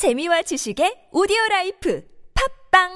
재미와 0.00 0.40
지식의 0.40 1.10
오디오 1.12 1.36
라이프 1.50 2.02
팟빵 2.72 2.88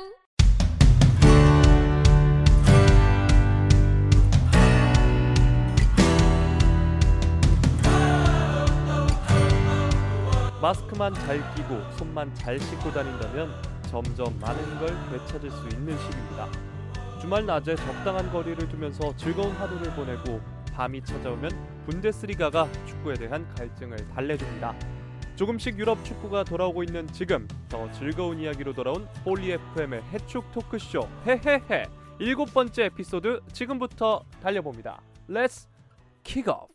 마스크만 10.62 11.12
잘 11.12 11.54
끼고 11.54 11.78
손만 11.98 12.34
잘 12.34 12.58
씻고 12.58 12.90
다닌다면 12.90 13.52
점점 13.90 14.40
많은 14.40 14.78
걸 14.78 14.88
되찾을 15.10 15.50
수 15.50 15.68
있는 15.76 15.98
시기입니다. 15.98 16.48
주말 17.20 17.44
낮에 17.44 17.76
적당한 17.76 18.32
거리를 18.32 18.66
두면서 18.66 19.14
즐거운 19.18 19.52
하루를 19.56 19.94
보내고 19.94 20.40
밤이 20.72 21.04
찾아오면 21.04 21.50
분데스리가가 21.84 22.66
축구에 22.86 23.12
대한 23.16 23.46
갈증을 23.56 24.08
달래줍니다. 24.14 25.03
조금씩 25.36 25.78
유럽 25.80 26.04
축구가 26.04 26.44
돌아오고 26.44 26.84
있는 26.84 27.08
지금 27.08 27.48
더 27.68 27.90
즐거운 27.92 28.38
이야기로 28.38 28.72
돌아온 28.72 29.04
홀리 29.26 29.50
FM의 29.50 30.02
해축 30.12 30.52
토크쇼 30.52 31.08
헤헤헤 31.26 31.86
일곱 32.20 32.54
번째 32.54 32.84
에피소드 32.84 33.40
지금부터 33.52 34.24
달려봅니다. 34.40 35.02
Let's 35.28 35.68
kick 36.22 36.52
off. 36.52 36.72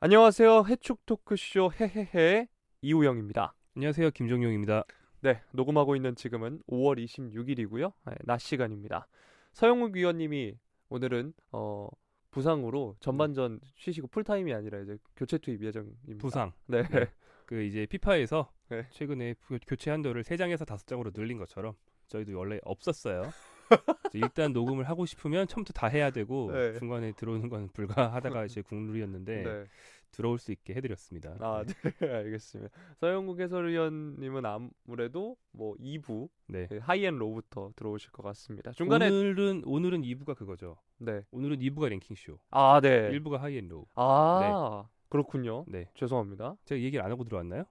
안녕하세요. 0.00 0.64
해축 0.66 1.04
토크쇼 1.04 1.72
헤헤헤 1.78 2.48
이우영입니다. 2.80 3.52
안녕하세요. 3.76 4.10
김정용입니다. 4.12 4.84
네, 5.20 5.42
녹음하고 5.52 5.94
있는 5.94 6.16
지금은 6.16 6.62
5월 6.70 7.04
26일이고요. 7.04 7.92
네, 8.06 8.14
낮 8.24 8.40
시간입니다. 8.40 9.06
서형욱 9.52 9.94
위원님이 9.94 10.54
오늘은 10.88 11.34
어, 11.52 11.88
부상으로 12.30 12.96
전반전 13.00 13.60
쉬시고 13.76 14.08
풀타임이 14.08 14.52
아니라 14.54 14.78
이제 14.80 14.96
교체 15.16 15.38
투입 15.38 15.62
예정입니다. 15.62 16.18
부상. 16.18 16.52
네. 16.66 16.82
네. 16.88 17.06
그 17.46 17.62
이제 17.62 17.86
피파에서 17.86 18.50
네. 18.68 18.86
최근에 18.90 19.34
교- 19.48 19.58
교체 19.66 19.90
한도를 19.90 20.22
3장에서 20.22 20.64
5장으로 20.66 21.12
늘린 21.18 21.38
것처럼 21.38 21.74
저희도 22.06 22.38
원래 22.38 22.60
없었어요. 22.62 23.22
일단 24.14 24.52
녹음을 24.52 24.88
하고 24.88 25.06
싶으면 25.06 25.46
처음부터 25.46 25.72
다 25.78 25.86
해야 25.86 26.10
되고 26.10 26.50
네. 26.52 26.74
중간에 26.78 27.12
들어오는 27.12 27.48
건 27.48 27.68
불가하다가 27.72 28.44
이제 28.46 28.62
국룰이었는데 28.62 29.42
네. 29.42 29.64
들어올 30.10 30.38
수 30.38 30.52
있게 30.52 30.74
해드렸습니다. 30.74 31.36
아, 31.40 31.64
네. 31.64 31.72
알겠습니다. 32.14 32.70
서형욱 32.98 33.40
해설위원님은 33.40 34.42
아무래도 34.44 35.36
뭐 35.52 35.74
2부 35.76 36.28
네. 36.48 36.68
high 36.80 37.01
and 37.01 37.16
low부터 37.18 37.72
들어오실 37.76 38.10
것 38.10 38.22
같습니다. 38.22 38.72
중간에 38.72 39.08
오늘은 39.08 39.62
오늘은 39.64 40.02
2부가 40.02 40.36
그거죠. 40.36 40.76
네. 40.98 41.22
오늘은 41.30 41.58
2부가 41.58 41.88
랭킹 41.88 42.16
쇼. 42.16 42.38
아, 42.50 42.80
네. 42.80 43.10
1부가 43.12 43.38
high 43.38 43.56
and 43.56 43.69
low. 43.69 43.86
아, 43.94 44.84
그렇군요. 45.08 45.64
네. 45.68 45.90
죄송합니다. 45.94 46.56
제가 46.64 46.80
얘기를 46.80 47.04
안 47.04 47.10
하고 47.10 47.24
들어왔나요? 47.24 47.64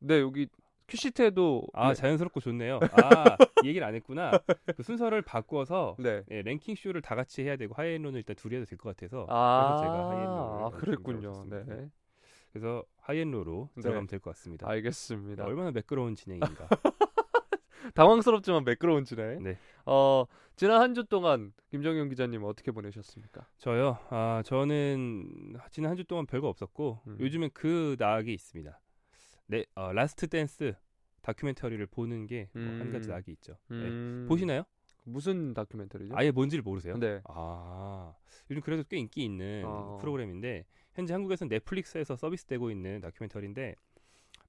네, 0.00 0.20
여기 0.20 0.48
큐시트에도 0.88 1.62
아 1.74 1.88
네. 1.88 1.94
자연스럽고 1.94 2.40
좋네요. 2.40 2.80
아 2.92 3.36
얘기를 3.64 3.86
안 3.86 3.94
했구나. 3.94 4.32
그 4.76 4.82
순서를 4.82 5.22
바꿔서 5.22 5.96
네. 5.98 6.22
네, 6.28 6.42
랭킹 6.42 6.74
쇼를 6.76 7.02
다 7.02 7.14
같이 7.14 7.42
해야 7.42 7.56
되고 7.56 7.74
high 7.74 7.87
and 7.87 7.96
low는 7.96 8.18
일단 8.18 8.34
둘이 8.36 8.56
해도 8.56 8.64
될 8.64 8.78
것 8.78 8.96
같아서 8.96 9.26
아, 9.28 9.76
그래서 9.76 9.82
제가 9.82 10.08
high 10.10 10.25
and 10.25 10.37
low를 10.37 10.64
아, 10.64 10.70
그랬군요. 10.70 11.44
네. 11.48 11.88
그래서 12.52 12.82
high 13.00 13.23
and 13.23 13.40
low로 13.40 13.68
네. 13.74 13.82
들어가면 13.82 14.06
될 14.06 14.20
것 14.20 14.30
같습니다. 14.30 14.68
알겠습니다. 14.68 15.44
얼마나 15.44 15.70
매끄러운 15.70 16.14
진행인가. 16.14 16.68
당황스럽지만 17.94 18.64
매끄러운 18.64 19.04
진행. 19.04 19.42
네. 19.42 19.58
어, 19.86 20.24
지난 20.56 20.80
한 20.80 20.94
주 20.94 21.04
동안 21.04 21.52
김정용 21.70 22.08
기자님 22.08 22.42
어떻게 22.44 22.70
보내셨습니까? 22.72 23.46
저요. 23.58 23.98
아 24.10 24.42
저는 24.44 25.56
지난 25.70 25.90
한 25.90 25.96
주 25.96 26.04
동안 26.04 26.26
별거 26.26 26.48
없었고 26.48 27.00
음. 27.06 27.16
요즘엔 27.20 27.50
그 27.54 27.96
낙이 27.98 28.32
있습니다. 28.32 28.78
네, 29.48 29.64
어, 29.74 29.92
Last 29.92 30.28
Dance 30.28 30.74
다큐멘터리를 31.22 31.84
보는 31.86 32.26
게 32.26 32.35
한 32.35 32.48
음. 32.56 32.90
가지 32.92 33.08
낙이 33.08 33.32
있죠. 33.32 33.54
네. 33.68 33.76
음, 33.76 34.26
보시나요? 34.28 34.64
무슨 35.04 35.54
다큐멘터리죠? 35.54 36.14
아예 36.14 36.30
뭔지를 36.30 36.62
모르세요? 36.62 36.98
네. 36.98 37.22
아 37.24 38.14
요즘 38.50 38.60
그래도 38.60 38.84
꽤 38.88 38.98
인기 38.98 39.24
있는 39.24 39.62
어. 39.64 39.96
프로그램인데 40.00 40.66
현재 40.92 41.14
한국에서는 41.14 41.48
넷플릭스에서 41.48 42.14
서비스되고 42.14 42.70
있는 42.70 43.00
다큐멘터리인데 43.00 43.74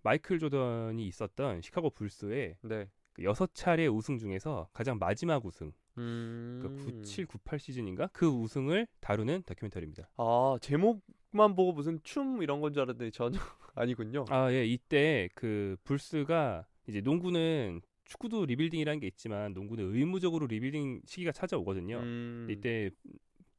마이클 0.03 0.37
조던이 0.37 1.07
있었던 1.07 1.61
시카고 1.61 1.91
불스의 1.91 2.57
네. 2.63 2.89
그 3.13 3.23
여섯 3.23 3.53
차례 3.53 3.87
우승 3.87 4.17
중에서 4.17 4.67
가장 4.73 4.97
마지막 4.99 5.45
우승 5.45 5.71
음. 5.97 6.59
그 6.61 6.75
97, 6.83 7.25
98 7.25 7.59
시즌인가 7.59 8.09
그 8.11 8.27
우승을 8.27 8.87
다루는 8.99 9.43
다큐멘터리입니다. 9.45 10.09
아, 10.17 10.57
제목 10.61 11.01
만 11.31 11.55
보고 11.55 11.71
무슨 11.73 11.99
춤 12.03 12.41
이런 12.41 12.59
건 12.61 12.73
줄 12.73 12.81
알았는데 12.83 13.11
전혀 13.11 13.37
아니군요. 13.75 14.25
아 14.29 14.51
예 14.51 14.65
이때 14.65 15.29
그 15.35 15.77
불스가 15.83 16.65
이제 16.87 17.01
농구는 17.01 17.81
축구도 18.05 18.45
rebuilding이라는 18.45 18.99
게 18.99 19.07
있지만 19.07 19.53
농구는 19.53 19.93
의무적으로 19.93 20.47
리빌딩 20.47 21.01
시기가 21.05 21.31
찾아오거든요. 21.31 21.97
음. 21.99 22.47
이때 22.49 22.89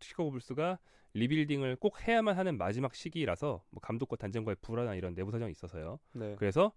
시카고 0.01 0.31
불스가 0.33 0.79
rebuilding을 1.15 1.77
꼭 1.77 2.07
해야만 2.07 2.37
하는 2.37 2.59
마지막 2.59 2.95
시기라서 2.95 3.65
뭐 3.71 3.81
감독과 3.81 4.17
단장과의 4.17 4.57
불화나 4.61 4.95
이런 4.95 5.15
내부 5.15 5.31
사정이 5.31 5.53
있어서요. 5.53 5.99
네. 6.15 6.35
그래서 6.39 6.73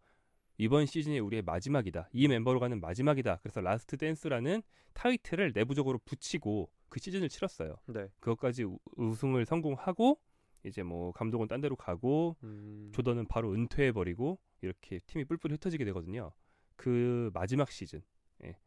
이번 0.59 0.85
시즌이 0.85 1.19
우리의 1.19 1.41
마지막이다. 1.41 2.09
이 2.13 2.27
멤버로 2.27 2.59
가는 2.59 2.79
마지막이다. 2.79 3.39
그래서 3.41 3.61
Last 3.61 3.97
Dance라는 3.97 4.61
타이틀을 4.93 5.51
내부적으로 5.55 5.97
붙이고 6.05 6.69
그 6.89 6.99
시즌을 6.99 7.29
치렀어요. 7.29 7.75
네. 7.87 8.07
그것까지 8.19 8.63
우- 8.65 8.77
우승을 8.97 9.45
성공하고 9.47 10.19
이제 10.63 10.83
뭐 10.83 11.11
감독은 11.11 11.47
딴 11.47 11.61
데로 11.61 11.75
가고 11.75 12.35
음. 12.43 12.91
조던은 12.93 13.27
바로 13.27 13.53
은퇴해 13.53 13.91
버리고 13.91 14.39
이렇게 14.61 14.99
팀이 15.05 15.25
뿔뿔이 15.25 15.53
흩어지게 15.55 15.85
되거든요. 15.85 16.31
그 16.75 17.29
마지막 17.33 17.71
시즌. 17.71 18.01
예. 18.43 18.57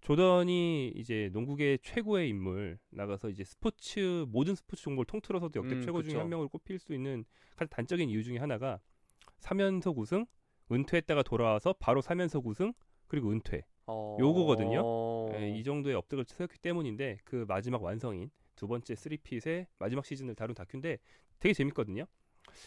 조던이 0.00 0.88
이제 0.96 1.30
농구계 1.32 1.78
최고의 1.82 2.28
인물 2.28 2.78
나가서 2.90 3.30
이제 3.30 3.44
스포츠 3.44 4.26
모든 4.28 4.54
스포츠 4.54 4.82
종목을 4.82 5.06
통틀어서도 5.06 5.58
역대 5.60 5.76
음, 5.76 5.82
최고 5.82 5.98
그쵸. 5.98 6.10
중에 6.10 6.20
한 6.20 6.28
명으로 6.28 6.48
꼽힐 6.48 6.78
수 6.78 6.92
있는 6.92 7.24
가장 7.56 7.68
단적인 7.68 8.10
이유 8.10 8.22
중에 8.22 8.38
하나가 8.38 8.80
3연속 9.40 9.98
우승, 9.98 10.26
은퇴했다가 10.70 11.22
돌아와서 11.22 11.74
바로 11.78 12.00
3연속 12.02 12.46
우승, 12.46 12.72
그리고 13.06 13.30
은퇴. 13.30 13.64
어... 13.86 14.16
요거거든요. 14.18 15.34
예, 15.34 15.50
이 15.50 15.62
정도의 15.62 15.94
업적을 15.94 16.24
세웠기 16.26 16.58
때문인데 16.58 17.18
그 17.24 17.44
마지막 17.46 17.82
완성인 17.82 18.30
두 18.56 18.66
번째 18.66 18.94
3peat의 18.94 19.66
마지막 19.78 20.04
시즌을 20.04 20.34
다룬 20.34 20.54
다큐인데 20.54 20.98
되게 21.40 21.52
재밌거든요. 21.52 22.06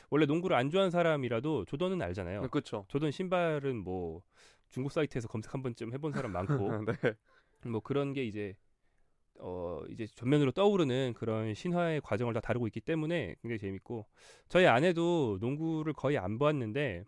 원래 0.10 0.26
농구를 0.26 0.56
안 0.56 0.70
좋아하는 0.70 0.92
사람이라도 0.92 1.66
조던은 1.66 2.02
알잖아요. 2.02 2.42
네, 2.42 2.48
그렇죠. 2.50 2.86
조던 2.90 3.12
신발은 3.12 3.78
뭐 3.78 4.22
중고 4.70 4.90
사이트에서 4.90 5.28
검색 5.28 5.54
한 5.54 5.62
번쯤 5.62 5.94
해본 5.94 6.12
사람 6.12 6.32
많고 6.32 6.46
네. 7.64 7.70
뭐 7.70 7.80
그런 7.80 8.14
게 8.14 8.24
이제 8.24 8.56
어 9.40 9.82
이제 9.90 10.08
전면으로 10.08 10.52
떠오르는 10.52 11.14
그런 11.16 11.54
신화의 11.54 12.02
과정을 12.02 12.34
다 12.34 12.40
다루고 12.40 12.68
있기 12.68 12.82
때문에 12.82 13.36
굉장히 13.42 13.60
재밌고 13.60 14.06
저희 14.50 14.66
아내도 14.66 15.38
농구를 15.40 15.94
거의 15.94 16.18
안 16.18 16.40
보았는데 16.40 17.06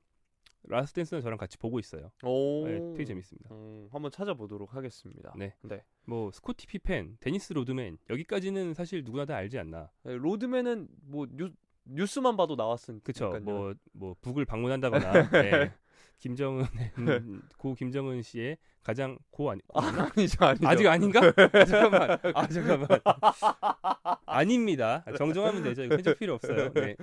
Last 0.64 0.96
Dance는 0.96 1.22
저랑 1.22 1.38
같이 1.38 1.58
보고 1.58 1.80
있어요. 1.80 2.12
오. 2.24 2.66
네, 2.68 2.80
되게 2.94 3.06
재밌습니다. 3.06 3.54
음, 3.54 3.88
한번 3.92 4.12
찾아보도록 4.12 4.76
하겠습니다. 4.76 5.34
네. 5.38 5.56
네. 5.62 5.84
뭐 6.06 6.32
스코티 6.32 6.68
피펜, 6.68 7.18
데니스 7.20 7.54
로드맨 7.54 7.98
여기까지는 8.10 8.74
사실 8.74 9.04
누구나 9.04 9.26
다 9.26 9.36
알지 9.36 9.58
않나. 9.58 9.90
네, 10.04 10.16
로드맨은 10.16 10.88
뭐 11.04 11.28
뉴, 11.30 11.52
뉴스만 11.86 12.38
봐도 12.38 12.56
나왔으니까. 12.56 13.04
그쵸? 13.04 13.32
뭐뭐 13.40 14.16
북을 14.22 14.46
방문한다거나 14.46 15.12
네. 15.32 15.74
김정은 16.20 16.66
음, 16.98 17.42
고 17.58 17.74
김정은 17.74 18.22
씨의 18.22 18.58
가장 18.84 19.18
고 19.32 19.52
아니 19.52 19.62
아, 19.74 20.10
아니죠, 20.16 20.46
아니죠. 20.46 20.68
아직 20.68 20.88
아닌가? 20.88 21.22
아, 21.54 21.66
잠깐만. 21.66 22.20
아 22.36 22.48
잠깐만. 22.48 22.88
아닙니다. 24.26 25.04
정정하면 25.18 25.64
되죠. 25.64 25.84
이거 25.84 25.96
편집 25.96 26.20
필요 26.20 26.36
없어요. 26.36 26.72
네. 26.74 26.96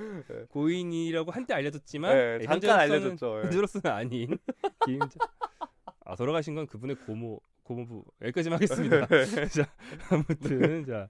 고인이라고 0.50 1.30
한때 1.30 1.54
알려졌지만 1.54 2.14
네, 2.14 2.38
네, 2.38 2.44
잠깐 2.44 2.80
알려졌죠. 2.80 3.38
예. 3.38 3.42
현재로서는 3.44 3.90
아닌 3.90 4.38
김정. 4.84 5.08
아 6.04 6.14
돌아가신 6.14 6.54
건 6.54 6.66
그분의 6.66 6.96
고모 7.06 7.40
고모부 7.62 8.04
여기까지만 8.22 8.56
하겠습니다. 8.56 9.06
자 9.50 9.68
아무튼 10.10 10.84
자 10.84 11.08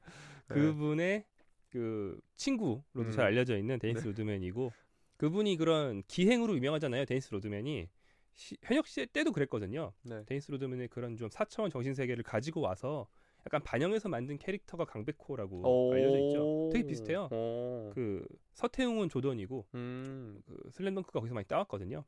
그분의 0.49 1.25
그 1.71 2.19
친구로도 2.37 2.85
네. 2.95 3.03
음. 3.03 3.11
잘 3.11 3.27
알려져 3.27 3.57
있는 3.59 3.79
데니스 3.79 4.03
네. 4.03 4.09
로드맨이고 4.09 4.73
그분이 5.17 5.57
그런 5.57 6.03
기행으로 6.07 6.55
유명하잖아요. 6.57 7.05
데니스 7.05 7.33
로드맨이 7.33 7.89
시- 8.37 8.57
현역 8.63 8.87
시절 8.87 9.07
때도 9.07 9.33
그랬거든요. 9.33 9.93
네. 10.03 10.23
데니스 10.27 10.51
로드맨의 10.53 10.89
그런 10.89 11.17
좀 11.17 11.29
4차원 11.29 11.71
정신 11.71 11.95
세계를 11.95 12.23
가지고 12.23 12.61
와서 12.61 13.09
약간 13.47 13.63
반영해서 13.63 14.09
만든 14.09 14.39
캐릭터가 14.39 14.85
강백호라고 14.85 15.63
오. 15.89 15.93
알려져 15.93 16.19
있죠. 16.27 16.71
되게 16.73 16.87
비슷해요. 16.87 17.29
오. 17.33 17.91
그 17.95 18.27
서태웅은 18.53 19.09
조던이고 19.09 19.67
음. 19.75 20.43
그 20.47 20.71
슬램덩크가 20.73 21.21
거기서 21.21 21.35
많이 21.35 21.47
따왔거든요. 21.47 22.05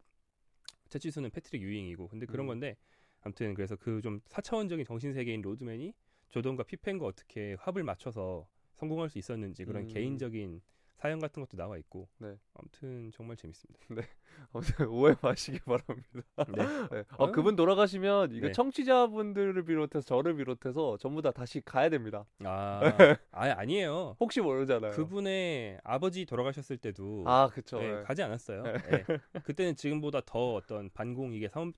채치수는 0.89 1.31
패트릭 1.31 1.63
유잉이고 1.63 2.09
근데 2.09 2.27
그런 2.27 2.47
음. 2.47 2.49
건데 2.49 2.77
아무튼 3.21 3.55
그래서 3.55 3.77
그좀 3.77 4.21
4차원적인 4.29 4.85
정신 4.85 5.13
세계인 5.13 5.41
로드맨이 5.43 5.93
조던과 6.29 6.65
피펜과 6.65 7.07
어떻게 7.07 7.57
합을 7.59 7.85
맞춰서 7.85 8.47
성공할 8.75 9.09
수 9.09 9.19
있었는지 9.19 9.65
그런 9.65 9.85
음. 9.85 9.89
개인적인 9.89 10.61
사연 10.99 11.21
같은 11.21 11.41
것도 11.43 11.57
나와 11.57 11.79
있고 11.79 12.09
네. 12.19 12.37
아무튼 12.55 13.11
정말 13.13 13.37
재밌습니다. 13.37 13.79
아무튼 14.53 14.87
오해 14.89 15.15
마시기 15.23 15.61
바랍니다. 15.61 16.23
네. 16.49 16.65
네. 16.93 17.05
어, 17.17 17.31
그분 17.31 17.55
돌아가시면 17.55 18.33
이거 18.33 18.49
네. 18.49 18.53
청취자분들을 18.53 19.65
비롯해서 19.65 20.05
저를 20.05 20.35
비롯해서 20.37 20.97
전부 20.99 21.23
다 21.23 21.31
다시 21.31 21.61
가야 21.65 21.89
됩니다. 21.89 22.27
아, 22.45 22.81
아 23.31 23.45
아니에요. 23.59 24.17
혹시 24.19 24.41
모르잖아요. 24.41 24.93
그분의 24.93 25.79
아버지 25.85 26.27
돌아가셨을 26.27 26.79
때도 26.79 27.23
아 27.27 27.49
그쵸. 27.49 27.79
네, 27.79 27.95
네. 27.95 28.03
가지 28.03 28.23
않았어요. 28.23 28.63
네. 28.65 29.05
그때는 29.45 29.77
지금보다 29.77 30.21
더 30.27 30.55
어떤 30.55 30.91
반공이게 30.91 31.49
삼, 31.49 31.73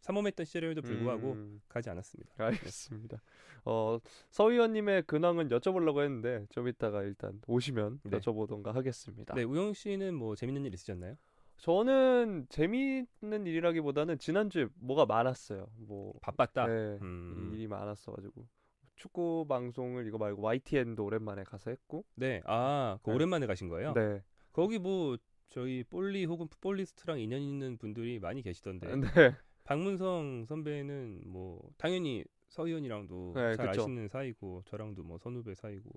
삼엄했던 0.00 0.46
시절에도 0.46 0.82
불구하고 0.82 1.32
음, 1.32 1.60
가지 1.68 1.90
않았습니다. 1.90 2.32
알겠습니다. 2.36 3.20
어, 3.64 3.98
서 4.30 4.50
의원님의 4.50 5.02
근황은 5.02 5.48
여쭤보려고 5.48 6.02
했는데 6.02 6.46
좀 6.50 6.68
이따가 6.68 7.02
일단 7.02 7.40
오시면 7.46 8.00
네. 8.04 8.18
여쭤보던가 8.18 8.72
하겠습니다. 8.72 9.34
네, 9.34 9.42
우영 9.42 9.72
씨는 9.74 10.14
뭐 10.14 10.36
재밌는 10.36 10.64
일 10.64 10.74
있으셨나요? 10.74 11.16
저는 11.58 12.46
재미있는 12.48 13.46
일이라기보다는 13.46 14.18
지난주에 14.18 14.66
뭐가 14.76 15.06
많았어요. 15.06 15.66
뭐 15.78 16.12
바빴다. 16.20 16.66
네, 16.66 16.98
음. 17.02 17.50
일이 17.54 17.66
많았어가지고 17.66 18.46
축구 18.94 19.46
방송을 19.48 20.06
이거 20.06 20.18
말고 20.18 20.42
YTN도 20.42 21.04
오랜만에 21.04 21.44
가서 21.44 21.70
했고. 21.70 22.04
네, 22.14 22.42
아, 22.44 22.98
그 23.02 23.10
네. 23.10 23.16
오랜만에 23.16 23.46
가신 23.46 23.68
거예요? 23.68 23.94
네. 23.94 24.22
거기 24.52 24.78
뭐 24.78 25.16
저희 25.48 25.84
볼리 25.84 26.24
혹은 26.24 26.48
풋볼리스트랑 26.48 27.20
인연 27.20 27.40
있는 27.40 27.78
분들이 27.78 28.18
많이 28.18 28.42
계시던데 28.42 28.96
네. 28.96 29.34
박문성 29.66 30.46
선배는 30.46 31.22
뭐 31.26 31.60
당연히 31.76 32.24
서 32.48 32.66
위원이랑도 32.66 33.32
네, 33.34 33.56
잘 33.56 33.66
그쵸. 33.66 33.82
아시는 33.82 34.08
사이고 34.08 34.62
저랑도 34.66 35.02
뭐 35.02 35.18
선후배 35.18 35.54
사이고 35.54 35.90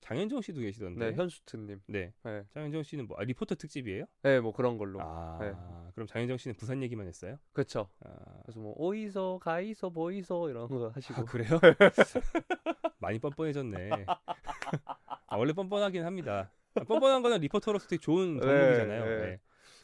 장현정 0.00 0.40
씨도 0.40 0.62
계시던데 0.62 1.10
네, 1.10 1.16
현수트님. 1.16 1.82
네. 1.86 2.14
네. 2.24 2.44
장현정 2.54 2.82
씨는 2.82 3.06
뭐 3.06 3.18
아, 3.18 3.24
리포터 3.24 3.54
특집이에요? 3.56 4.06
네, 4.22 4.40
뭐 4.40 4.52
그런 4.52 4.78
걸로. 4.78 4.98
아 5.02 5.38
네. 5.38 5.52
그럼 5.94 6.06
장현정 6.06 6.38
씨는 6.38 6.56
부산 6.56 6.82
얘기만 6.82 7.06
했어요? 7.06 7.38
그렇죠. 7.52 7.90
아, 8.00 8.40
그래서 8.42 8.58
뭐 8.58 8.72
오이소, 8.78 9.40
가이소, 9.42 9.92
보이소 9.92 10.48
이런 10.48 10.68
거 10.68 10.88
하시고. 10.88 11.20
아, 11.20 11.24
그래요? 11.26 11.60
많이 12.98 13.18
뻔뻔해졌네. 13.18 13.90
아, 14.06 15.36
원래 15.36 15.52
뻔뻔하긴 15.52 16.04
합니다. 16.04 16.50
아, 16.74 16.84
뻔뻔한 16.84 17.20
거는 17.20 17.40
리포터로서 17.40 17.86
되게 17.86 18.00
좋은 18.00 18.38
네, 18.38 18.40
덕목이잖아요. 18.40 19.04
네. 19.04 19.26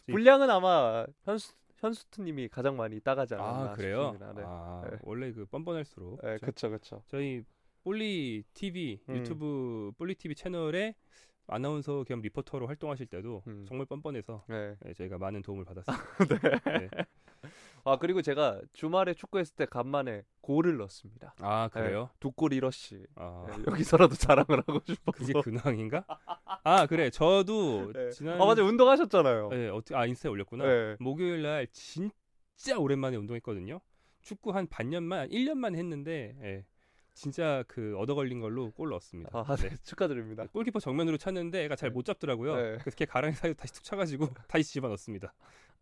네. 0.06 0.12
분량은 0.12 0.48
아마 0.48 1.04
현수 1.24 1.52
현수트님이 1.86 2.48
가장 2.48 2.76
많이 2.76 3.00
따가지 3.00 3.34
않았나 3.34 3.70
아 3.70 3.74
그래요? 3.74 4.12
싶습니다. 4.12 4.32
네. 4.34 4.42
아 4.44 4.82
네. 4.90 4.98
원래 5.02 5.32
그 5.32 5.46
뻔뻔할수록 5.46 6.20
네, 6.22 6.36
저- 6.38 6.46
그쵸, 6.46 6.70
그쵸. 6.70 7.02
저희 7.06 7.42
볼리 7.84 8.42
TV 8.54 9.00
음. 9.08 9.16
유튜브 9.16 9.92
볼리 9.96 10.14
TV 10.16 10.34
채널에 10.34 10.94
아나운서 11.48 12.04
겸 12.04 12.20
리포터로 12.20 12.66
활동하실 12.66 13.06
때도 13.06 13.42
음. 13.46 13.64
정말 13.68 13.86
뻔뻔해서 13.86 14.44
네. 14.48 14.76
네, 14.80 14.94
저희가 14.94 15.18
많은 15.18 15.42
도움을 15.42 15.64
받았습니다. 15.64 16.04
네. 16.80 16.88
아 17.84 17.98
그리고 17.98 18.20
제가 18.20 18.60
주말에 18.72 19.14
축구했을 19.14 19.54
때 19.54 19.66
간만에 19.66 20.24
골을 20.40 20.76
넣었습니다. 20.78 21.34
아 21.40 21.68
그래요? 21.68 22.10
두골 22.18 22.50
1어시. 22.50 23.06
아 23.14 23.46
네, 23.48 23.62
여기서라도 23.68 24.16
자랑을 24.16 24.64
하고 24.66 24.80
싶어서. 24.84 25.12
그게 25.12 25.32
근황인가? 25.40 26.04
아 26.64 26.86
그래 26.86 27.10
저도 27.10 27.92
네. 27.92 28.10
지난 28.10 28.40
아 28.40 28.44
맞아 28.44 28.64
운동하셨잖아요. 28.64 29.48
네, 29.50 29.68
어떻게 29.68 29.94
아 29.94 30.04
인스타에 30.06 30.30
올렸구나. 30.30 30.64
네. 30.64 30.96
목요일 30.98 31.42
날 31.42 31.68
진짜 31.70 32.76
오랜만에 32.78 33.16
운동했거든요. 33.16 33.80
축구 34.22 34.50
한 34.50 34.66
반년만, 34.66 35.28
1년만 35.28 35.76
했는데 35.76 36.36
예, 36.42 36.64
진짜 37.16 37.64
그 37.66 37.96
얻어 37.98 38.14
걸린 38.14 38.40
걸로 38.40 38.70
골 38.72 38.90
넣었습니다. 38.90 39.30
아, 39.32 39.56
네. 39.56 39.70
네. 39.70 39.76
축하드립니다. 39.82 40.44
골키퍼 40.52 40.78
정면으로 40.80 41.16
찼는데 41.16 41.64
애가 41.64 41.74
잘 41.76 41.90
못 41.90 42.04
잡더라고요. 42.04 42.54
네. 42.54 42.62
그래서 42.78 42.90
걔 42.96 43.06
가랑이 43.06 43.32
사이로 43.34 43.54
다시 43.54 43.72
툭 43.72 43.82
차가지고 43.84 44.28
다시 44.48 44.64
집어 44.64 44.88
넣습니다. 44.88 45.32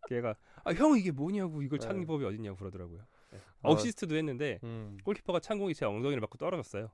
걔가 0.09 0.37
아 0.65 0.73
형 0.73 0.97
이게 0.97 1.11
뭐냐고 1.11 1.61
이걸 1.63 1.79
차는 1.81 2.01
네. 2.03 2.07
법이 2.07 2.25
어딨냐고 2.25 2.57
그러더라고요. 2.59 3.01
네. 3.33 3.39
아. 3.63 3.69
어시스트도 3.71 4.15
했는데 4.15 4.61
음. 4.63 4.97
골키퍼가 5.05 5.41
찬 5.41 5.59
공이 5.59 5.75
제 5.75 5.85
엉덩이를 5.85 6.21
맞고 6.21 6.39
떨어졌어요. 6.39 6.91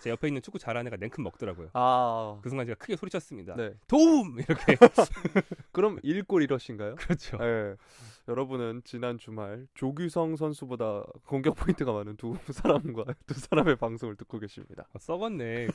제 0.00 0.10
옆에 0.10 0.26
있는 0.28 0.42
축구 0.42 0.58
잘하는 0.58 0.88
애가 0.88 0.96
냉큼 0.96 1.22
먹더라고요. 1.22 1.70
아. 1.74 2.38
그 2.42 2.48
순간 2.48 2.66
제가 2.66 2.76
크게 2.78 2.96
소리쳤습니다. 2.96 3.54
네. 3.54 3.74
도움 3.86 4.38
이렇게 4.40 4.76
그럼 5.72 5.98
1골 6.00 6.46
1어시인가요? 6.48 6.96
그렇죠. 6.96 7.38
네. 8.26 8.30
여러분은 8.32 8.82
지난 8.84 9.18
주말 9.18 9.66
조규성 9.74 10.36
선수보다 10.36 11.04
공격 11.26 11.56
포인트가 11.56 11.92
많은 11.92 12.16
두 12.16 12.34
사람과 12.52 13.04
두 13.26 13.34
사람의 13.34 13.76
방송을 13.76 14.16
듣고 14.16 14.38
계십니다. 14.38 14.86
아, 14.92 14.98
썩었네. 14.98 15.68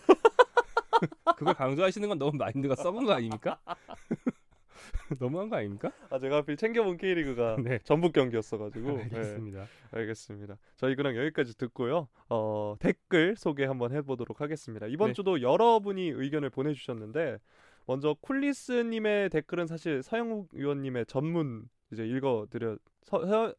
그걸 1.37 1.53
강조하시는 1.53 2.07
건 2.09 2.17
너무 2.17 2.35
마인드가 2.37 2.75
썩은 2.75 3.05
거 3.05 3.13
아닙니까? 3.13 3.59
너무한 5.19 5.49
거 5.49 5.55
아닙니까? 5.55 5.91
아 6.09 6.19
제가 6.19 6.37
하필 6.37 6.57
챙겨본 6.57 6.97
K리그가 6.97 7.57
네. 7.63 7.79
전북 7.83 8.13
경기였어가지고 8.13 8.91
네, 8.97 9.03
알겠습니다. 9.03 9.67
알겠습니다. 9.91 10.57
저희 10.77 10.95
그냥 10.95 11.15
여기까지 11.15 11.57
듣고요. 11.57 12.07
어, 12.29 12.75
댓글 12.79 13.35
소개 13.35 13.65
한번 13.65 13.91
해보도록 13.93 14.41
하겠습니다. 14.41 14.87
이번 14.87 15.09
네. 15.09 15.13
주도 15.13 15.41
여러분이 15.41 16.09
의견을 16.09 16.49
보내주셨는데 16.49 17.37
먼저 17.85 18.15
쿨리스님의 18.21 19.29
댓글은 19.29 19.67
사실 19.67 20.03
서영욱 20.03 20.49
의원님의 20.53 21.05
전문 21.07 21.67
이제 21.91 22.05
읽어드려 22.05 22.77
서, 23.03 23.25
서, 23.25 23.53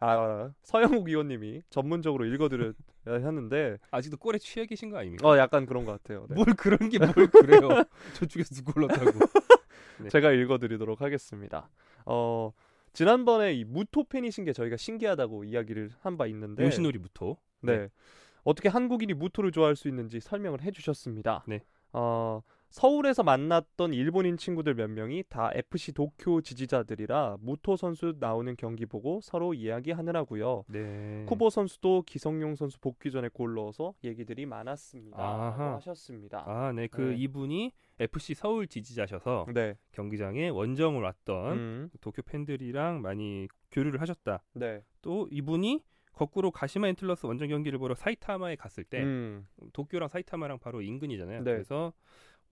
아, 0.00 0.50
서영욱 0.62 1.08
의원님이 1.08 1.62
전문적으로 1.70 2.24
읽어드려 2.26 2.72
하는데 3.04 3.78
아직도 3.90 4.16
꼴에 4.18 4.38
취해 4.38 4.66
계신 4.66 4.90
거 4.90 4.98
아닙니까? 4.98 5.28
어 5.28 5.36
약간 5.38 5.66
그런 5.66 5.84
것 5.84 5.92
같아요. 5.92 6.26
네. 6.28 6.34
뭘 6.34 6.46
그런 6.56 6.88
게 6.88 6.98
뭘 6.98 7.12
그래요? 7.28 7.84
저쪽에서 8.14 8.54
누구 8.54 8.72
올랐다고? 8.80 9.10
네. 10.00 10.08
제가 10.08 10.32
읽어드리도록 10.32 11.00
하겠습니다. 11.00 11.68
어 12.06 12.52
지난번에 12.92 13.52
이 13.54 13.64
무토 13.64 14.04
팬이신 14.04 14.44
게 14.44 14.52
저희가 14.52 14.76
신기하다고 14.76 15.44
이야기를 15.44 15.90
한 16.00 16.16
바 16.16 16.26
있는데 16.28 16.64
요시노리 16.64 16.98
무토. 16.98 17.36
네. 17.60 17.88
어떻게 18.44 18.68
한국인이 18.68 19.14
무토를 19.14 19.52
좋아할 19.52 19.74
수 19.74 19.88
있는지 19.88 20.20
설명을 20.20 20.60
해주셨습니다. 20.62 21.44
네. 21.48 21.60
어, 21.92 22.40
서울에서 22.74 23.22
만났던 23.22 23.94
일본인 23.94 24.36
친구들 24.36 24.74
몇 24.74 24.90
명이 24.90 25.22
다 25.28 25.52
FC 25.54 25.92
도쿄 25.92 26.40
지지자들이라 26.40 27.36
무토 27.40 27.76
선수 27.76 28.16
나오는 28.18 28.56
경기 28.56 28.84
보고 28.84 29.20
서로 29.22 29.54
이야기하느라고요. 29.54 30.64
네. 30.66 31.24
쿠보 31.28 31.50
선수도 31.50 32.02
기성용 32.04 32.56
선수 32.56 32.80
복귀 32.80 33.12
전에 33.12 33.28
골 33.32 33.54
넣어서 33.54 33.94
얘기들이 34.02 34.44
많았습니다. 34.46 35.16
아하. 35.16 35.76
하셨습니다. 35.76 36.42
아, 36.48 36.72
네. 36.72 36.88
그 36.88 37.00
네. 37.00 37.14
이분이 37.14 37.70
FC 38.00 38.34
서울 38.34 38.66
지지자셔서 38.66 39.46
네. 39.54 39.76
경기장에 39.92 40.48
원정을 40.48 41.00
왔던 41.00 41.52
음, 41.56 41.90
도쿄 42.00 42.22
팬들이랑 42.22 43.02
많이 43.02 43.46
교류를 43.70 44.00
하셨다. 44.00 44.42
네. 44.54 44.82
또 45.00 45.28
이분이 45.30 45.84
거꾸로 46.12 46.50
가시마 46.50 46.88
엔틀러스 46.88 47.26
원정 47.26 47.48
경기를 47.48 47.78
보러 47.78 47.94
사이타마에 47.94 48.56
갔을 48.56 48.82
때 48.82 49.00
음, 49.00 49.46
도쿄랑 49.72 50.08
사이타마랑 50.08 50.58
바로 50.58 50.82
인근이잖아요. 50.82 51.44
네. 51.44 51.52
그래서 51.52 51.92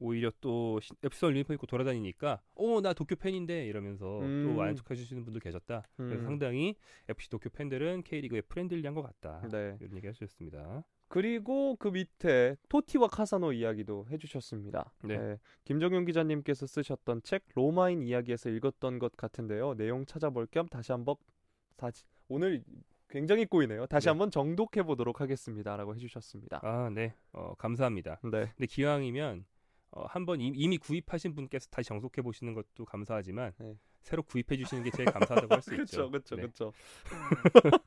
오히려 0.03 0.33
또 0.41 0.81
서울 1.13 1.35
유니폼 1.35 1.55
입고 1.55 1.67
돌아다니니까 1.67 2.41
어 2.55 2.81
나 2.81 2.93
도쿄 2.93 3.15
팬인데 3.17 3.67
이러면서 3.67 4.21
음. 4.21 4.45
또 4.45 4.55
만족해 4.55 4.95
주시는 4.97 5.25
분들 5.25 5.41
계셨다. 5.41 5.85
그래서 5.97 6.17
음. 6.17 6.25
상당히 6.25 6.75
FC 7.09 7.31
도쿄 7.31 7.49
팬들은 7.51 8.03
K리그에 8.03 8.41
friendly한 8.43 8.95
것 8.95 9.03
같다. 9.03 9.47
네. 9.51 9.77
이런 9.81 9.97
얘기 9.97 10.07
하셨습니다. 10.09 10.83
그리고 11.09 11.77
그 11.77 11.89
밑에 11.89 12.57
토티와 12.69 13.09
카사노 13.09 13.53
이야기도 13.53 14.07
해주셨습니다. 14.11 14.93
네. 15.05 15.37
김정용 15.65 16.07
기자님께서 16.07 16.67
쓰셨던 16.67 17.23
책 17.23 17.45
로마인 17.55 18.03
이야기에서 18.03 18.49
읽었던 18.49 18.99
것 18.99 19.17
같은데요. 19.17 19.75
내용 19.75 20.07
찾아볼 20.07 20.47
겸 20.47 20.67
다시 20.69 20.91
한번 20.91 21.17
다시 21.77 22.05
오늘 22.29 22.65
굉장히 23.11 23.45
꼬이네요. 23.45 23.87
다시 23.87 24.07
네. 24.07 24.11
한번 24.11 24.31
정독해 24.31 24.83
보도록 24.85 25.21
하겠습니다라고 25.21 25.95
해주셨습니다. 25.95 26.61
아, 26.63 26.89
네. 26.91 27.15
어, 27.33 27.55
감사합니다. 27.59 28.21
네, 28.25 28.51
근데 28.57 28.67
기왕이면 28.67 29.45
어, 29.93 30.05
한번 30.09 30.41
이- 30.41 30.49
이미 30.55 30.79
구입하신 30.79 31.35
분께서 31.35 31.69
다시 31.71 31.89
정독해 31.89 32.23
보시는 32.23 32.55
것도 32.55 32.85
감사하지만 32.87 33.53
네. 33.59 33.77
새로 34.01 34.23
구입해 34.23 34.57
주시는 34.57 34.83
게 34.85 34.91
제일 34.91 35.11
감사하다고 35.11 35.55
할 35.55 35.63
수 35.63 35.71
있죠. 35.75 36.11
그렇죠, 36.11 36.11
그렇죠, 36.11 36.37
네. 36.37 36.43
그렇죠. 36.43 36.73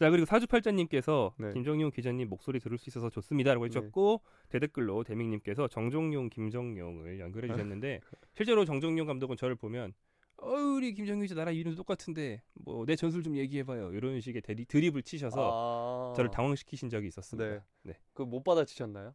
자 0.00 0.10
그리고 0.10 0.26
사주팔자님께서 0.26 1.34
네. 1.38 1.52
김정용 1.52 1.90
기자님 1.92 2.28
목소리 2.28 2.58
들을 2.58 2.76
수 2.78 2.90
있어서 2.90 3.10
좋습니다라고 3.10 3.66
해주셨고 3.66 4.22
대댓글로 4.48 5.04
대민님께서 5.04 5.68
정종용 5.68 6.30
김정용을 6.30 7.20
연결해 7.20 7.46
주셨는데 7.48 8.00
실제로 8.34 8.64
정종용 8.64 9.06
감독은 9.06 9.36
저를 9.36 9.54
보면 9.54 9.92
어 10.38 10.48
우리 10.50 10.92
김정용 10.94 11.22
기자 11.22 11.36
나랑 11.36 11.54
이름 11.54 11.76
똑같은데 11.76 12.42
뭐 12.54 12.84
내 12.86 12.96
전술 12.96 13.22
좀 13.22 13.36
얘기해봐요 13.36 13.92
이런 13.92 14.20
식의 14.20 14.42
대리, 14.42 14.64
드립을 14.64 15.02
치셔서 15.04 16.10
아, 16.10 16.12
저를 16.16 16.28
당황시키신 16.32 16.88
적이 16.90 17.06
있었습니다. 17.06 17.48
네. 17.48 17.60
네. 17.84 17.98
그 18.14 18.24
못 18.24 18.42
받아치셨나요? 18.42 19.14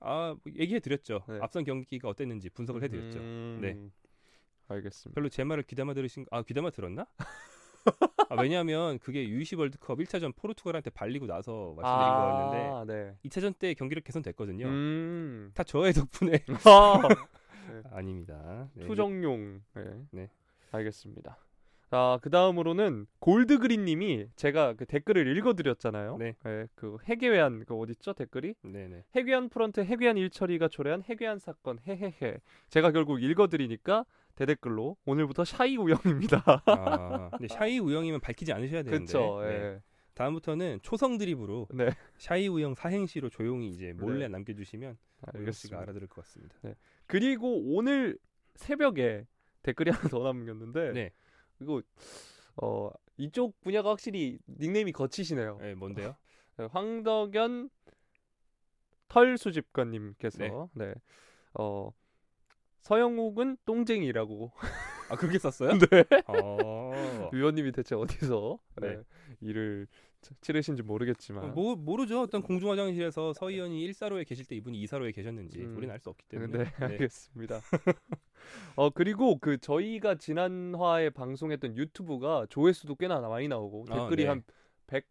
네? 0.00 0.08
아뭐 0.08 0.38
얘기해 0.54 0.80
드렸죠. 0.80 1.22
네. 1.28 1.38
앞선 1.40 1.64
경기가 1.64 2.08
어땠는지 2.08 2.50
분석을 2.50 2.82
해 2.82 2.88
드렸죠. 2.88 3.18
음, 3.18 3.58
네. 3.60 3.76
알겠습니다. 4.68 5.14
별로 5.14 5.28
제 5.28 5.44
말을 5.44 5.62
귀담아 5.64 5.94
들으신 5.94 6.26
아 6.30 6.42
귀담아 6.42 6.70
들었나? 6.70 7.06
아, 8.28 8.40
왜냐하면 8.40 8.98
그게 8.98 9.26
U20 9.28 9.58
월드컵 9.58 9.98
1차전 9.98 10.34
포르투갈한테 10.34 10.90
발리고 10.90 11.26
나서 11.26 11.74
말씀드린 11.76 12.12
거였는데 12.14 12.68
아, 12.68 12.84
네. 12.84 13.14
2차전 13.24 13.56
때 13.56 13.74
경기력 13.74 14.02
개선됐거든요. 14.04 14.66
음. 14.66 15.50
다 15.54 15.62
저의 15.62 15.92
덕분에 15.92 16.44
아, 16.66 16.98
아닙니다. 17.96 18.68
네, 18.74 18.86
투정용. 18.86 19.62
네. 19.74 19.84
네. 20.10 20.30
알겠습니다. 20.72 21.38
아, 21.96 22.18
그 22.20 22.28
다음으로는 22.28 23.06
골드그린님이 23.20 24.26
제가 24.36 24.74
그 24.74 24.84
댓글을 24.84 25.34
읽어드렸잖아요. 25.34 26.18
네. 26.18 26.36
그 26.74 26.98
해괴한 27.04 27.64
그 27.64 27.74
어딨죠 27.74 28.12
댓글이? 28.12 28.54
네네. 28.62 29.04
해괴한 29.14 29.48
프런트 29.48 29.80
해괴한 29.80 30.18
일처리가 30.18 30.68
초래한 30.68 31.04
해괴한 31.08 31.38
사건 31.38 31.78
헤헤헤. 31.86 32.38
제가 32.68 32.92
결국 32.92 33.22
읽어드리니까 33.22 34.04
대댓글로 34.34 34.98
오늘부터 35.06 35.46
shy 35.46 35.78
우영입니다. 35.78 36.42
아, 36.66 37.30
근데 37.40 37.48
shy 37.48 37.78
우영이면 37.78 38.20
밝히지 38.20 38.52
않으셔야 38.52 38.82
되는데. 38.82 39.04
그쵸. 39.06 39.40
네. 39.42 39.48
예. 39.48 39.80
다음부터는 40.12 40.80
초성 40.82 41.16
드립으로 41.18 41.68
네. 41.74 41.90
shy 42.18 42.48
우영 42.48 42.74
사행시로 42.74 43.28
조용히 43.28 43.68
이제 43.68 43.92
몰래 43.94 44.28
남겨주시면 44.28 44.88
우영 44.88 44.96
씨가 44.96 45.38
알겠습니다. 45.38 45.80
알아들을 45.80 46.08
것 46.08 46.24
같습니다. 46.24 46.54
그리고 47.06 47.74
오늘 47.74 48.18
새벽에 48.54 49.26
댓글이 49.62 49.90
하나 49.90 50.08
더 50.08 50.22
남겼는데 50.22 50.92
네. 50.92 51.10
이거 51.60 51.82
어 52.56 52.90
이쪽 53.16 53.60
분야가 53.60 53.90
확실히 53.90 54.38
닉네임이 54.46 54.92
거치시네요. 54.92 55.58
네, 55.60 55.74
뭔데요? 55.74 56.16
네, 56.58 56.66
황덕연 56.70 57.70
털 59.08 59.38
수집가님께서 59.38 60.38
네. 60.74 60.86
네. 60.86 60.94
어 61.54 61.92
서영욱은 62.82 63.58
똥쟁이라고 63.64 64.52
아 65.10 65.16
그렇게 65.16 65.38
썼어요? 65.38 65.70
네. 65.90 66.04
어. 66.26 67.30
위원님이 67.32 67.72
대체 67.72 67.94
어디서 67.94 68.58
네. 68.80 68.96
네. 68.96 69.02
일을 69.40 69.86
치- 70.26 70.34
치르신지 70.40 70.82
모르겠지만 70.82 71.52
뭐 71.54 71.76
모르죠. 71.76 72.22
어떤 72.22 72.42
공중 72.42 72.70
화장실에서 72.70 73.32
서 73.32 73.50
의원이 73.50 73.86
1사로에 73.90 74.26
계실 74.26 74.44
때 74.44 74.56
이분이 74.56 74.82
2사로에 74.84 75.14
계셨는지 75.14 75.60
음. 75.62 75.76
우리는 75.76 75.92
알 75.92 76.00
수 76.00 76.10
없기 76.10 76.24
네, 76.28 76.38
때문에. 76.38 76.64
네. 76.64 76.70
알겠습니다. 76.84 77.60
어 78.76 78.90
그리고 78.90 79.38
그 79.38 79.58
저희가 79.58 80.16
지난 80.16 80.74
화에 80.74 81.10
방송했던 81.10 81.76
유튜브가 81.76 82.46
조회수도 82.48 82.96
꽤나 82.96 83.20
많이 83.20 83.48
나오고 83.48 83.86
아, 83.90 83.94
댓글이 84.08 84.22
네. 84.24 84.28
한 84.28 84.42
100 84.86 85.04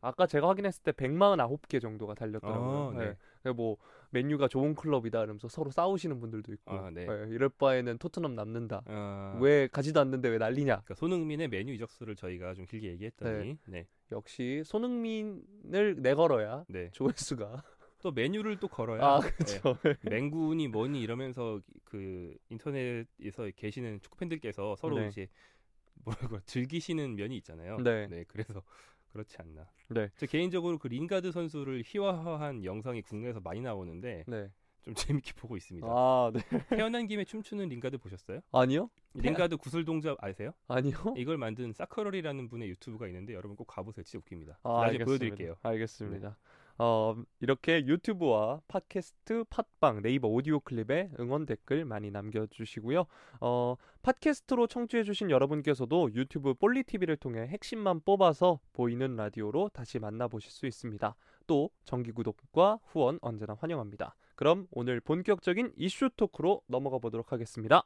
아까 0.00 0.26
제가 0.26 0.48
확인했을 0.48 0.82
때 0.84 0.92
149개 0.92 1.80
정도가 1.80 2.14
달렸더라고요. 2.14 2.92
아, 2.94 2.98
네. 2.98 3.16
네. 3.46 3.52
그뭐 3.52 3.76
맨유가 4.10 4.48
좋은 4.48 4.74
클럽이다 4.74 5.18
이러면서 5.18 5.48
서로 5.48 5.70
싸우시는 5.70 6.20
분들도 6.20 6.52
있고 6.52 6.72
아, 6.72 6.90
네. 6.90 7.06
네, 7.06 7.26
이럴 7.30 7.48
바에는 7.48 7.98
토트넘 7.98 8.34
남는다. 8.34 8.82
어, 8.86 9.38
왜 9.40 9.68
가지도 9.68 10.00
않는데 10.00 10.28
왜 10.28 10.38
난리냐? 10.38 10.82
그러니까 10.84 10.94
손흥민의 10.94 11.48
메뉴 11.48 11.72
이적수를 11.74 12.16
저희가 12.16 12.54
좀 12.54 12.66
길게 12.66 12.88
얘기했더니 12.88 13.58
네. 13.66 13.86
역시 14.12 14.62
손흥민을 14.64 15.96
내걸어야 15.98 16.64
네. 16.68 16.90
조회수가 16.92 17.62
또 18.02 18.12
메뉴를 18.12 18.58
또 18.60 18.68
걸어야 18.68 19.02
아 19.02 19.20
네. 19.20 19.30
그렇죠. 19.30 19.78
맹구니 20.02 20.68
뭐니 20.68 21.00
이러면서 21.00 21.60
그 21.84 22.36
인터넷에서 22.50 23.50
계시는 23.56 24.00
축구 24.00 24.16
팬들께서 24.18 24.76
서로 24.76 24.98
네. 24.98 25.08
이제 25.08 25.28
뭐라고 26.04 26.38
즐기시는 26.40 27.16
면이 27.16 27.36
있잖아요. 27.38 27.78
네. 27.78 28.24
그래서 28.28 28.62
그렇지 29.16 29.36
않나. 29.40 29.66
네. 29.88 30.10
저 30.16 30.26
개인적으로 30.26 30.78
그 30.78 30.88
링가드 30.88 31.32
선수를 31.32 31.82
희화화한 31.84 32.64
영상이 32.64 33.02
국내에서 33.02 33.40
많이 33.40 33.60
나오는데 33.60 34.24
네. 34.26 34.50
좀 34.82 34.94
재밌게 35.24 35.32
보고 35.36 35.56
있습니다. 35.56 35.86
아 35.88 36.30
네. 36.32 36.40
태어난 36.90 37.06
김에 37.06 37.24
춤추는 37.24 37.68
링가드 37.68 37.98
보셨어요? 37.98 38.40
아니요? 38.52 38.90
링가드 39.14 39.56
구슬 39.56 39.84
동작 39.84 40.16
아세요? 40.22 40.52
아니요? 40.68 41.14
이걸 41.16 41.38
만든 41.38 41.72
사커럴이라는 41.72 42.48
분의 42.48 42.68
유튜브가 42.70 43.06
있는데 43.08 43.32
여러분 43.34 43.56
꼭 43.56 43.66
가보세요. 43.66 44.04
진짜 44.04 44.18
웃깁니다. 44.18 44.58
아, 44.62 44.68
나중에 44.68 44.82
알겠습니다. 44.90 45.04
보여드릴게요. 45.06 45.52
네. 45.54 45.58
알겠습니다. 45.62 46.36
어, 46.78 47.16
이렇게 47.40 47.86
유튜브와 47.86 48.60
팟캐스트, 48.68 49.44
팟빵, 49.48 50.02
네이버 50.02 50.28
오디오 50.28 50.60
클립에 50.60 51.10
응원 51.18 51.46
댓글 51.46 51.84
많이 51.84 52.10
남겨주시고요. 52.10 53.06
어, 53.40 53.76
팟캐스트로 54.02 54.66
청취해주신 54.66 55.30
여러분께서도 55.30 56.12
유튜브 56.14 56.54
볼리TV를 56.54 57.16
통해 57.16 57.46
핵심만 57.46 58.00
뽑아서 58.00 58.60
보이는 58.72 59.16
라디오로 59.16 59.70
다시 59.72 59.98
만나보실 59.98 60.50
수 60.50 60.66
있습니다. 60.66 61.16
또 61.46 61.70
정기 61.84 62.12
구독과 62.12 62.80
후원 62.84 63.18
언제나 63.22 63.54
환영합니다. 63.58 64.14
그럼 64.34 64.66
오늘 64.70 65.00
본격적인 65.00 65.72
이슈 65.76 66.10
토크로 66.14 66.62
넘어가 66.66 66.98
보도록 66.98 67.32
하겠습니다. 67.32 67.84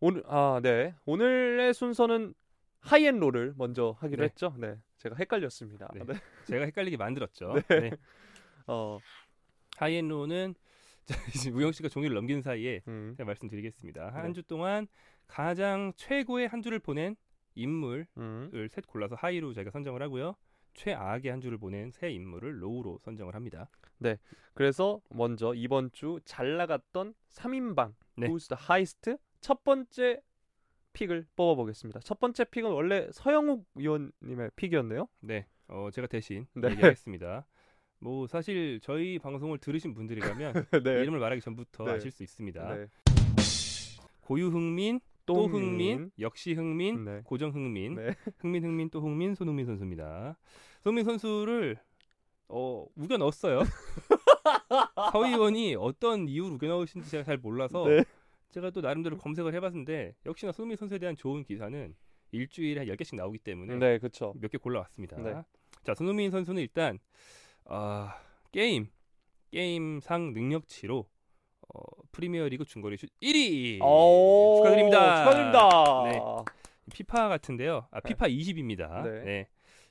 오늘 0.00 0.22
아, 0.26 0.60
네. 0.62 0.94
오늘의 1.04 1.74
순서는 1.74 2.34
하이엔로를 2.82 3.54
먼저 3.56 3.96
하기로 3.98 4.20
네. 4.20 4.24
했죠. 4.24 4.54
네. 4.58 4.76
제가 4.98 5.16
헷갈렸습니다. 5.16 5.88
네. 5.94 6.04
네. 6.04 6.14
제가 6.46 6.64
헷갈리게 6.66 6.96
만들었죠. 6.96 7.54
네. 7.68 7.80
네. 7.80 7.90
어, 8.66 8.98
High 9.76 10.02
N 10.02 10.08
Low는 10.08 10.54
우영 11.54 11.72
씨가 11.72 11.88
종이를 11.88 12.14
넘기는 12.14 12.42
사이에 12.42 12.82
음, 12.88 13.14
제가 13.16 13.26
말씀드리겠습니다. 13.26 14.10
네. 14.10 14.20
한주 14.20 14.42
동안 14.44 14.86
가장 15.26 15.92
최고의 15.96 16.48
한 16.48 16.62
주를 16.62 16.78
보낸 16.78 17.16
인물을 17.54 18.06
음. 18.18 18.68
셋 18.70 18.86
골라서 18.86 19.14
high로 19.16 19.52
저희가 19.52 19.70
선정을 19.70 20.02
하고요. 20.02 20.36
최악의 20.74 21.30
한 21.30 21.40
주를 21.40 21.58
보낸 21.58 21.90
세 21.90 22.10
인물을 22.10 22.62
low로 22.62 22.98
선정을 23.02 23.34
합니다. 23.34 23.68
그래서 24.54 25.00
먼저 25.10 25.52
이번 25.54 25.90
주 25.92 26.18
잘 26.24 26.56
나갔던 26.56 27.14
3인방 27.30 27.94
네. 28.16 28.26
Who's 28.28 28.48
the 28.48 28.58
Highest 28.60 29.16
첫 29.40 29.64
번째 29.64 30.20
pick을 30.92 31.26
뽑아보겠습니다. 31.36 32.00
첫 32.00 32.18
번째 32.20 32.44
pick은 32.44 32.70
원래 32.70 33.08
서형욱 33.12 33.66
위원님의 33.74 34.50
pick이었네요. 34.56 35.08
네, 35.20 35.46
어, 35.68 35.88
제가 35.92 36.06
대신 36.06 36.46
네. 36.54 36.70
얘기하겠습니다. 36.70 37.46
뭐 37.98 38.26
사실 38.26 38.80
저희 38.80 39.18
방송을 39.18 39.58
들으신 39.58 39.94
분들이라면 39.94 40.52
네. 40.84 41.02
이름을 41.02 41.20
말하기 41.20 41.40
전부터 41.40 41.84
네. 41.84 41.92
아실 41.92 42.10
수 42.10 42.22
있습니다. 42.22 42.74
네. 42.74 42.86
고유 44.20 44.48
흥민, 44.48 45.00
또 45.24 45.46
흥민, 45.46 46.10
역시 46.18 46.54
흥민, 46.54 47.04
네. 47.04 47.20
고정 47.24 47.50
흥민, 47.50 47.94
네. 47.94 48.14
흥민 48.38 48.64
흥민 48.64 48.90
또 48.90 49.00
흥민, 49.00 49.34
손흥민 49.34 49.66
선수입니다. 49.66 50.36
손흥민 50.82 51.04
선수를 51.04 51.78
어, 52.48 52.86
우겨 52.96 53.16
넣었어요. 53.16 53.60
서 55.12 55.26
의원이 55.26 55.76
어떤 55.76 56.28
이유로 56.28 56.54
우겨 56.54 56.66
넣으신지 56.68 57.08
제가 57.10 57.24
잘 57.24 57.38
몰라서 57.38 57.86
네. 57.86 58.04
제가 58.52 58.70
또 58.70 58.80
나름대로 58.80 59.16
검색을 59.18 59.54
해봤는데 59.54 60.14
역시나 60.26 60.52
손흥민 60.52 60.76
선수에 60.76 60.98
대한 60.98 61.16
좋은 61.16 61.42
기사는 61.44 61.94
일주일에 62.32 62.80
한 62.80 62.86
10개씩 62.88 63.16
나오기 63.16 63.38
때문에 63.38 63.76
네, 63.76 63.98
그렇죠. 63.98 64.34
몇 64.40 64.48
개 64.50 64.58
골라왔습니다. 64.58 65.16
네. 65.20 65.42
자, 65.84 65.94
손흥민 65.94 66.30
선수는 66.30 66.62
일단 66.62 66.98
아, 67.64 68.16
게임 68.52 68.86
게임상 69.50 70.32
능력치로 70.32 71.06
어, 71.74 71.80
프리미어리그 72.12 72.64
중거리 72.64 72.96
슛 72.96 73.08
1위 73.22 73.78
축하드립니다. 74.58 75.24
축하드립니다. 75.24 76.02
네. 76.04 76.20
피파 76.92 77.28
같은데요. 77.28 77.86
아, 77.90 78.00
피파 78.00 78.26
20입니다. 78.28 79.02
네. 79.04 79.24
네. 79.24 79.48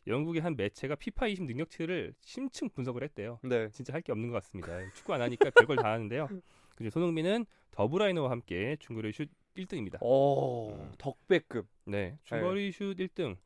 영국의 0.08 0.42
한 0.42 0.56
매체가 0.56 0.96
피파 0.96 1.28
20 1.28 1.46
능력치를 1.46 2.14
심층 2.22 2.70
분석을 2.70 3.04
했대요. 3.04 3.40
네. 3.44 3.70
진짜 3.70 3.94
할 3.94 4.02
게 4.02 4.12
없는 4.12 4.30
것 4.30 4.36
같습니다. 4.36 4.78
축구 4.94 5.14
안 5.14 5.22
하니까 5.22 5.50
별걸 5.52 5.78
다 5.78 5.92
하는데요. 5.92 6.28
그리고 6.82 6.90
손흥민은 6.92 7.46
더브라이너와 7.72 8.32
함께 8.32 8.76
중거리 8.80 9.12
슛 9.14 9.30
1등입니다. 9.56 9.98
오, 10.02 10.72
음. 10.72 10.92
덕배급. 10.98 11.68
네, 11.86 12.18
중거리 12.24 12.72
슛 12.72 12.98
1등. 12.98 13.38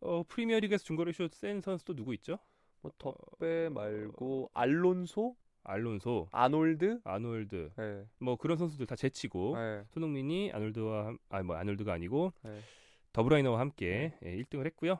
어, 0.00 0.22
프리미어리그에서 0.26 0.82
중거리 0.84 1.12
슛 1.12 1.32
센 1.34 1.60
선수 1.60 1.84
또 1.84 1.94
누구 1.94 2.12
있죠? 2.14 2.38
뭐 2.80 2.90
덕배 2.98 3.68
말고 3.68 4.50
알론소, 4.52 5.36
알론소, 5.62 6.28
아놀드. 6.32 7.00
아놀드, 7.04 7.70
네. 7.76 8.04
뭐 8.18 8.36
그런 8.36 8.56
선수들 8.58 8.86
다 8.86 8.96
제치고 8.96 9.54
네. 9.56 9.84
손흥민이 9.90 10.50
아놀드와 10.52 11.06
함- 11.06 11.18
아니 11.28 11.46
뭐 11.46 11.54
아놀드가 11.56 11.92
아니고 11.92 12.32
네. 12.42 12.58
더브라이너와 13.12 13.60
함께 13.60 14.14
예, 14.24 14.36
1등을 14.42 14.66
했고요. 14.66 14.98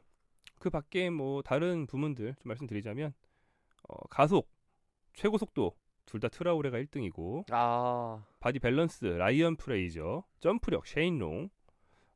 그 0.60 0.70
밖에 0.70 1.10
뭐 1.10 1.42
다른 1.42 1.86
부문들 1.86 2.36
좀 2.38 2.48
말씀드리자면 2.48 3.12
어, 3.88 3.96
가속, 4.08 4.48
최고 5.14 5.36
속도 5.38 5.74
둘 6.06 6.20
다 6.20 6.28
트라우레가 6.28 6.78
1등이고 6.78 7.44
아, 7.50 8.24
body 8.40 8.58
balance 8.58 9.04
라이언 9.04 9.56
프레이저, 9.56 10.24
점프력 10.40 10.86
쉐인 10.86 11.17
롱, 11.17 11.48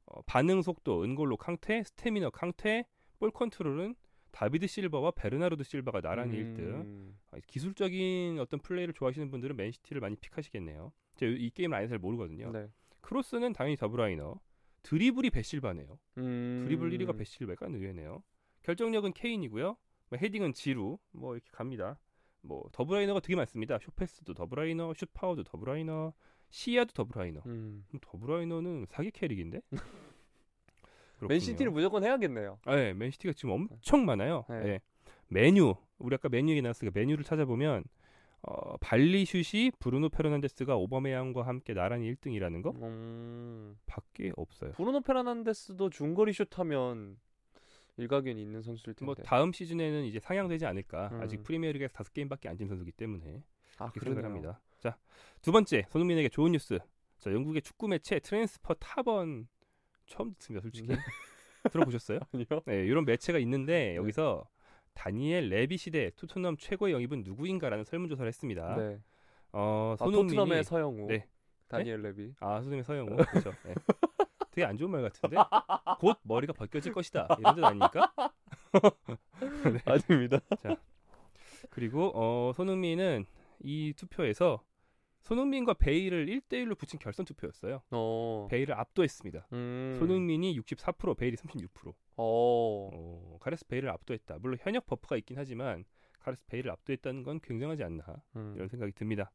어, 0.07 0.23
반응 0.23 0.63
속도 0.63 1.03
은골로 1.05 1.37
캉테, 1.37 1.83
스태미너 1.85 2.31
캉테, 2.31 2.85
볼 3.19 3.31
컨트롤은 3.31 3.95
다비드 4.31 4.67
실바와 4.67 5.13
베르나르도 5.13 5.65
실바가 5.65 6.03
나란히 6.03 6.37
1등. 6.37 6.59
음. 6.59 7.19
아, 7.31 7.39
기술적인 7.47 8.39
어떤 8.39 8.61
플레이를 8.61 8.93
좋아하시는 8.93 9.31
분들은 9.31 9.57
맨시티를 9.57 10.01
많이 10.03 10.15
pick하시겠네요. 10.17 10.93
제가 11.15 11.33
이 11.39 11.49
게임을 11.51 11.77
아예 11.79 11.89
잘 11.89 11.99
모르거든요. 11.99 12.51
네. 12.53 12.69
크로스는 13.01 13.55
당연히 13.55 13.77
더브라이너. 13.77 14.39
드리블이 14.83 15.31
베실바네요. 15.31 15.99
음. 16.19 16.65
드리블 16.67 16.91
1위가 16.91 17.17
베실바가 17.17 17.67
의외네요. 17.67 18.23
결정력은 18.63 19.15
케인이고요. 19.15 19.77
뭐 20.11 20.19
헤딩은 20.19 20.53
지루. 20.53 20.99
뭐 21.13 21.35
이렇게 21.35 21.49
갑니다. 21.51 21.99
뭐 22.43 22.69
더브라이너가 22.73 23.21
되게 23.21 23.37
많습니다. 23.37 23.79
숏패스도 23.79 24.35
더브라이너, 24.35 24.95
슛파워도 24.95 25.45
더브라이너, 25.45 26.13
시야도 26.51 26.93
더브라이너. 26.93 27.43
음. 27.47 27.85
그럼 27.89 28.01
더브라이너는 28.03 28.87
사기 28.89 29.11
캐릭인데? 29.11 29.61
맨시티를 31.21 31.71
무조건 31.73 32.05
해야겠네요. 32.05 32.59
아, 32.65 32.77
네, 32.77 32.93
맨시티가 32.95 33.33
지금 33.33 33.51
엄청 33.53 34.05
많아요. 34.05 34.45
네. 34.49 34.61
네. 34.61 34.81
맨유 35.29 35.75
우리 35.99 36.15
아까 36.15 36.29
맨유 36.29 36.53
얘기 36.53 36.63
나왔으니까 36.63 36.99
맨유를 36.99 37.25
찾아보면 37.25 37.85
어, 38.43 38.77
발리슛이 38.77 39.73
브루노 39.81 40.11
페르난데스가 40.11 40.77
오바메양과 40.77 41.47
함께 41.47 41.75
나란히 41.75 42.13
1등이라는 42.15 42.63
거 42.63 42.71
음, 42.83 43.77
밖에 43.87 44.33
없어요. 44.37 44.73
브루노 44.73 45.01
페르난데스도 45.01 45.91
중거리 45.91 46.33
슛하면 46.33 47.17
일가견이 47.97 48.41
있는 48.41 48.63
선수일 48.63 48.95
텐데. 48.95 49.05
뭐 49.05 49.15
다음 49.15 49.53
시즌에는 49.53 50.05
이제 50.05 50.19
상향되지 50.21 50.67
않을까. 50.67 51.11
음. 51.13 51.21
아직 51.21 51.43
프리미어리그에서 51.43 51.95
다섯 51.95 52.13
게임밖에 52.13 52.49
안 52.49 52.55
뛴 52.55 52.69
선수기 52.69 52.93
때문에 52.93 53.43
아, 53.79 53.91
그렇게 53.91 54.21
합니다. 54.21 54.61
자, 54.79 54.99
두 55.43 55.53
번째 55.53 55.85
손흥민에게 55.89 56.29
좋은 56.29 56.53
뉴스. 56.53 56.79
자, 57.19 57.33
영국의 57.33 57.63
축구 57.63 57.89
매체 57.89 58.19
트랜스퍼 58.21 58.75
탑은 58.75 59.49
처음 60.07 60.35
듣습니다, 60.35 60.63
솔직히. 60.63 60.89
네. 60.89 60.97
들어보셨어요? 61.73 62.21
아니요. 62.33 62.47
네, 62.67 62.85
이런 62.85 63.05
매체가 63.05 63.39
있는데 63.41 63.97
여기서 63.97 64.49
다니엘 64.95 65.49
레비 65.49 65.77
시대 65.77 66.11
토트넘 66.17 66.57
최고의 66.59 66.95
영입은 66.95 67.23
누구인가라는 67.25 67.85
설문조사를 67.85 68.27
했습니다. 68.29 68.77
네. 68.77 69.01
어, 69.53 69.95
아, 69.99 70.05
손흥민이 70.05 70.29
토트넘의 70.29 70.65
서형욱. 70.65 71.07
네. 71.09 71.27
다니엘 71.69 72.03
레비. 72.03 72.35
아, 72.41 72.61
손흥민 72.61 72.83
서형욱. 72.85 73.17
그렇죠. 73.31 73.53
네. 73.65 73.75
되게 74.57 74.65
안 74.65 74.79
좋은 74.79 74.91
말 74.91 75.03
같은데. 75.03 75.37
곧 76.01 76.19
머리가 76.23 76.55
벗겨질 76.55 76.95
것이다. 76.95 77.29
이런 77.39 77.55
뜻 77.57 77.63
아닙니까? 77.63 78.11
네. 79.71 79.81
아닙니다. 79.85 80.41
그리고 81.69 82.11
어, 82.15 82.53
손흥민은 82.55 83.27
이 83.61 83.93
투표에서 83.95 84.65
손흥민과 85.21 85.75
베일을 85.75 86.27
1대1로 86.27 86.79
붙인 86.79 86.99
결선 86.99 87.27
투표였어요. 87.27 87.83
어. 87.91 88.49
베일을 88.51 88.75
압도했습니다. 88.75 89.49
음. 89.53 89.97
손흥민이 89.99 90.59
64%, 90.59 91.19
베일이 91.19 91.37
36%. 91.37 91.89
어. 91.89 91.95
어, 92.17 93.39
가레스 93.41 93.67
베일을 93.67 93.91
압도했다. 93.91 94.39
물론 94.41 94.57
현역 94.63 94.87
buff가 94.87 95.19
있긴 95.19 95.37
하지만 95.37 95.85
가레스 96.21 96.47
베일을 96.47 96.71
압도했다는 96.71 97.25
건 97.25 97.41
굉장하지 97.41 97.85
않나 97.85 98.05
음. 98.37 98.55
이런 98.57 98.69
생각이 98.69 98.93
듭니다. 98.93 99.31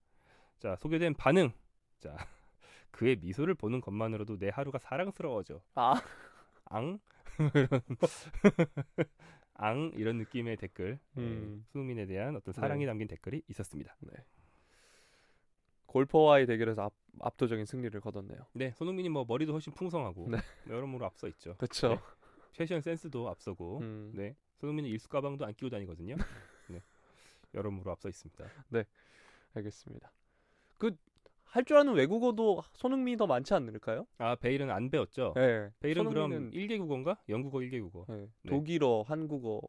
자 0.58 0.76
소개된 0.78 1.14
반응. 1.14 1.52
자 2.00 2.16
그의 2.92 3.18
미소를 3.18 3.56
보는 3.56 3.82
것만으로도 3.82 4.38
내 4.38 4.50
하루가 4.50 4.78
사랑스러워져. 4.80 5.62
아. 5.76 6.02
앙 6.66 7.00
이런 7.54 7.68
앙 9.54 9.92
이런 9.96 10.18
느낌의 10.18 10.58
댓글. 10.58 11.00
네, 11.14 11.24
음. 11.24 11.66
손흥민에 11.72 12.06
대한 12.06 12.36
어떤 12.36 12.54
사랑이 12.54 12.82
네. 12.82 12.88
담긴 12.88 13.08
댓글이 13.08 13.44
있었습니다. 13.48 13.96
골퍼와의 15.86 16.46
대결에서 16.46 16.84
압, 16.84 16.94
압도적인 17.20 17.66
승리를 17.66 18.00
거뒀네요. 18.00 18.40
네, 18.54 18.72
손흥민이 18.72 19.10
뭐 19.10 19.26
머리도 19.28 19.52
훨씬 19.52 19.74
풍성하고 19.74 20.30
네. 20.30 20.38
여러모로 20.68 21.06
앞서 21.06 21.28
있죠. 21.28 21.56
그렇죠. 21.58 21.90
네. 21.90 22.00
패션 22.58 22.82
센스도 22.82 23.30
앞서고, 23.30 23.80
음. 23.80 24.12
네, 24.14 24.36
손흥민은 24.58 24.90
일수 24.90 25.10
가방도 25.10 25.46
안 25.46 25.54
끼고 25.54 25.70
다니거든요. 25.70 26.16
네, 26.70 26.82
여러모로 27.54 27.92
앞서 27.92 28.10
있습니다. 28.10 28.46
알겠습니다. 29.54 30.12
그 30.78 30.96
할 31.54 31.66
줄 31.66 31.76
아는 31.78 31.94
외국어도 31.96 32.64
손흥민이 32.74 33.18
더 33.18 33.28
많지 33.28 33.54
않을까요? 33.54 34.06
아 34.18 34.36
베일은 34.36 34.70
안 34.72 34.90
배웠죠. 34.90 35.34
네. 35.36 35.70
베일은 35.82 36.08
그럼 36.08 36.32
손흥민은 36.32 36.52
1개 36.52 36.78
국어인가? 36.80 37.18
영국어 37.28 37.60
1개 37.60 37.82
국어. 37.82 38.06
네. 38.08 38.28
네. 38.44 38.50
독일어, 38.50 39.02
한국어, 39.06 39.62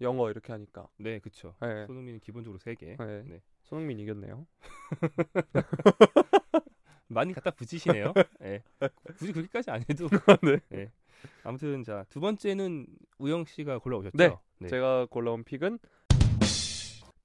영어 0.00 0.30
이렇게 0.30 0.52
하니까. 0.52 0.88
네, 0.98 1.18
그쵸. 1.18 1.54
네. 1.60 1.84
손흥민은 1.86 2.20
기본적으로 2.20 2.58
3개. 2.58 2.96
네. 2.98 3.22
네. 3.24 3.40
손흥민 3.64 3.98
이겼네요. 3.98 4.46
많이 7.08 7.32
갖다 7.32 7.50
붙이시네요. 7.50 8.12
네. 8.40 8.62
굳이 9.18 9.32
그렇게까지 9.32 9.70
안 9.70 9.82
해도. 9.88 10.08
네. 10.70 10.90
아무튼 11.44 11.82
자 11.84 12.04
두 12.10 12.20
번째는 12.20 12.86
우영 13.18 13.44
씨가 13.44 13.78
골라오셨죠. 13.78 14.16
네. 14.58 14.68
제가 14.68 15.06
골라온 15.10 15.44
픽은 15.44 15.78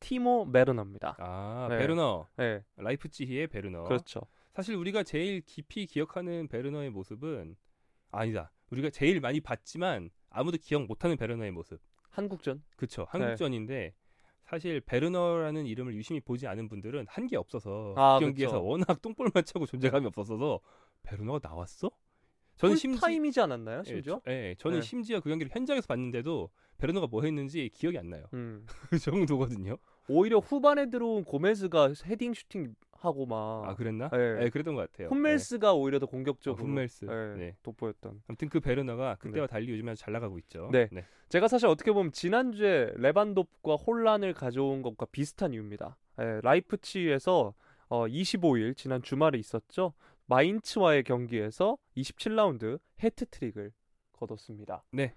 티모 0.06 0.46
메르너입니다. 0.46 1.16
아 1.20 1.68
네. 1.70 1.78
베르너 1.78 2.28
네. 2.36 2.64
라이프치히의 2.76 3.48
베르너. 3.48 3.84
그렇죠. 3.86 4.22
사실 4.54 4.76
우리가 4.76 5.04
제일 5.04 5.42
깊이 5.42 5.86
기억하는 5.86 6.50
베르너의 6.50 6.90
모습은 6.90 7.56
아니다. 8.12 8.52
우리가 8.72 8.90
제일 8.90 9.22
많이 9.22 9.40
봤지만 9.40 10.10
아무도 10.30 10.58
기억 10.60 10.86
못하는 10.88 11.16
베르너의 11.16 11.52
모습. 11.52 11.80
한국전. 12.10 12.62
그쵸. 12.76 13.04
네. 13.14 13.20
한국전인데 13.20 13.94
사실 14.44 14.82
베르너라는 14.82 15.66
이름을 15.66 15.94
유심히 15.96 16.20
보지 16.20 16.48
않은 16.48 16.68
분들은 16.68 17.06
한 17.08 17.28
게 17.28 17.38
없어서 17.38 17.94
아, 17.96 18.20
그 18.20 18.26
경기에서 18.26 18.54
그쵸. 18.54 18.66
워낙 18.66 19.02
똥볼만 19.02 19.46
차고 19.46 19.66
존재감이 19.66 20.06
없어서 20.08 20.60
베르너가 21.04 21.40
나왔어? 21.48 21.90
저는 22.58 22.76
심지어 22.76 23.00
풀타임이지 23.00 23.40
않았나요? 23.40 23.80
예, 23.80 23.84
심지어? 23.90 24.22
저, 24.26 24.32
예, 24.32 24.56
저는 24.60 24.80
네. 24.80 24.86
심지어 24.86 25.20
그 25.22 25.30
경기를 25.30 25.52
현장에서 25.56 25.88
봤는데도 25.88 26.50
베르너가 26.78 27.08
뭐 27.08 27.24
했는지 27.24 27.70
기억이 27.74 27.98
안 27.98 28.10
나요. 28.10 28.26
음. 28.34 28.66
그 28.90 29.00
정도거든요. 29.00 29.78
오히려 30.08 30.40
후반에 30.40 30.90
들어온 30.90 31.24
고메즈가 31.24 31.94
헤딩 32.06 32.34
슈팅 32.34 32.76
하고 33.02 33.26
막 33.26 33.64
아 33.66 33.76
그랬나? 33.76 34.10
네. 34.10 34.46
예, 34.46 34.50
그랬던 34.50 34.76
것 34.76 34.92
같아요. 34.92 35.08
훈멜스가 35.08 35.74
오히려 35.74 36.00
더 36.00 36.04
예. 36.04 36.08
어, 36.08 36.12
공격적으로 36.12 36.64
훈멜스. 36.64 37.06
네. 37.06 37.36
네. 37.36 37.56
돋보였던. 37.64 38.22
아무튼 38.28 38.50
그 38.50 38.60
베르너가 38.60 39.16
그때와 39.16 39.48
달리 39.48 39.72
요즘에 39.72 39.92
아주 39.92 40.02
잘 40.04 40.14
나가고 40.14 40.38
있죠. 40.40 40.70
네. 40.72 40.88
제가 41.30 41.48
사실 41.48 41.68
어떻게 41.68 41.92
보면 41.92 42.12
지난주에 42.12 42.94
레반도프과 42.96 43.76
혼란을 43.76 44.34
가져온 44.34 44.82
것과 44.82 45.08
비슷한 45.12 45.54
이유입니다. 45.54 45.98
예, 46.20 46.42
라이프치히에서 46.44 47.54
어, 47.90 48.08
25일 48.08 48.76
지난 48.78 49.02
주말에 49.02 49.38
있었죠. 49.38 49.94
마인츠와의 50.28 51.04
경기에서 51.04 51.78
27라운드 51.98 52.80
해트트릭을 53.04 53.72
거뒀습니다. 54.14 54.84
네. 54.92 55.14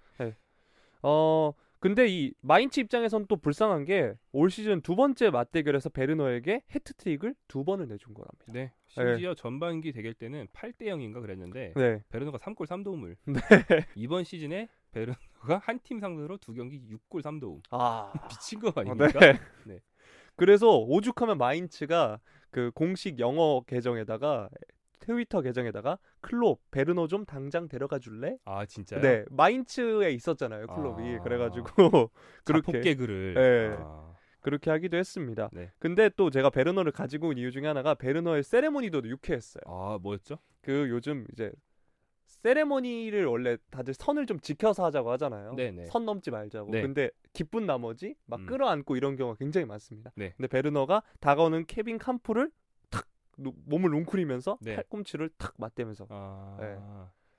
어 1.03 1.53
근데 1.79 2.07
이 2.07 2.33
마인츠 2.41 2.79
입장에선 2.79 3.27
또 3.27 3.35
불쌍한 3.37 3.85
게 3.85 4.13
올 4.31 4.49
시즌 4.49 4.81
두 4.81 4.95
번째 4.95 5.29
맞대결에서 5.29 5.89
베르너에게 5.89 6.63
해트트릭을 6.73 7.35
두 7.47 7.63
번을 7.63 7.87
내준 7.87 8.13
거랍니다. 8.13 8.45
네. 8.51 8.71
심지어 8.87 9.33
전반기 9.35 9.91
대결 9.91 10.13
때는 10.13 10.47
8대 10.53 10.83
0인가 10.83 11.21
그랬는데 11.21 11.73
네. 11.75 12.03
베르너가 12.09 12.37
3골 12.39 12.65
3도움을 12.67 13.15
네. 13.27 13.85
이번 13.95 14.23
시즌에 14.23 14.67
베르너가 14.91 15.59
한 15.63 15.79
팀 15.83 15.99
상대로 15.99 16.37
두 16.37 16.53
경기 16.53 16.81
6골 16.89 17.21
3도움 17.21 17.61
아. 17.71 18.11
미친 18.29 18.59
거 18.59 18.69
어, 18.69 18.73
아닙니까? 18.77 19.19
네. 19.19 19.39
네. 19.65 19.79
그래서 20.35 20.77
오죽하면 20.79 21.37
마인츠가 21.37 22.19
그 22.51 22.71
공식 22.73 23.19
영어 23.19 23.61
계정에다가 23.67 24.49
트위터 25.05 25.41
계정에다가 25.41 25.99
클롭 26.21 26.59
베르너 26.71 27.07
좀 27.07 27.25
당장 27.25 27.67
데려가 27.67 27.99
줄래? 27.99 28.37
아 28.43 28.65
진짜요? 28.65 29.01
네, 29.01 29.23
마인츠에 29.29 30.11
있었잖아요 30.11 30.65
클롭이. 30.65 31.17
아. 31.17 31.21
그래가지고 31.21 32.09
그렇게 32.43 32.81
개그를 32.81 33.33
네. 33.35 33.77
아, 33.79 34.15
그렇게 34.41 34.71
하기도 34.71 34.97
했습니다. 34.97 35.49
네. 35.53 35.71
근데 35.77 36.09
또 36.17 36.31
제가 36.31 36.49
베르너를 36.49 36.91
가지고 36.91 37.27
온 37.27 37.37
이유 37.37 37.51
중에 37.51 37.67
하나가 37.67 37.93
베르너의 37.93 38.41
세레모니도 38.41 39.03
유쾌했어요. 39.07 39.61
아 39.67 39.99
뭐였죠? 40.01 40.39
그 40.61 40.89
요즘 40.89 41.27
이제 41.31 41.51
세레모니를 42.25 43.27
원래 43.27 43.57
다들 43.69 43.93
선을 43.93 44.25
좀 44.25 44.39
지켜서 44.39 44.83
하자고 44.85 45.11
하잖아요. 45.11 45.53
네네. 45.53 45.85
선 45.85 46.05
넘지 46.05 46.31
말자고. 46.31 46.71
네. 46.71 46.81
근데 46.81 47.11
기쁜 47.33 47.67
나머지 47.67 48.15
막 48.25 48.39
음. 48.39 48.45
끌어안고 48.47 48.95
이런 48.95 49.15
경우가 49.15 49.37
굉장히 49.37 49.65
많습니다. 49.65 50.11
네. 50.15 50.33
근데 50.35 50.47
베르너가 50.47 51.03
다가오는 51.19 51.65
케빈 51.67 51.99
캄플을 51.99 52.49
몸을 53.37 53.93
웅크리면서 53.93 54.57
네. 54.61 54.75
팔꿈치를 54.75 55.29
탁 55.37 55.53
맞대면서 55.57 56.07
아 56.09 56.57
네. 56.59 56.77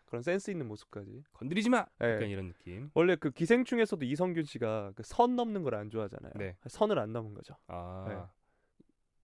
그런 0.07 0.23
센스 0.23 0.51
있는 0.51 0.69
모습까지. 0.69 1.25
건드리지 1.33 1.69
마. 1.69 1.85
네. 1.99 2.15
약간 2.15 2.29
이런 2.29 2.49
느낌. 2.49 2.91
원래 2.95 3.17
그 3.17 3.31
기생충에서도 3.31 4.05
이성균 4.05 4.45
씨가 4.45 4.93
그 4.95 5.03
선 5.03 5.35
넘는 5.37 5.63
걸 5.65 5.75
안 5.75 5.91
좋아하잖아요. 5.91 6.33
네. 6.37 6.57
선을 6.69 6.99
안 6.99 7.13
넘은 7.13 7.35
거죠. 7.35 7.57
아 7.67 8.05
네. 8.09 8.17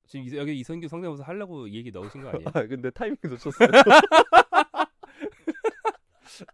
지금 0.06 0.26
이- 0.26 0.36
여기 0.36 0.58
이성규 0.58 0.88
성대모사 0.88 1.22
하려고 1.24 1.66
이 1.68 1.76
얘기 1.76 1.90
넣으신 1.92 2.22
거 2.22 2.28
아니에요? 2.30 2.44
아, 2.52 2.66
근데 2.66 2.90
타이밍 2.90 3.16
놓쳤어요. 3.22 3.68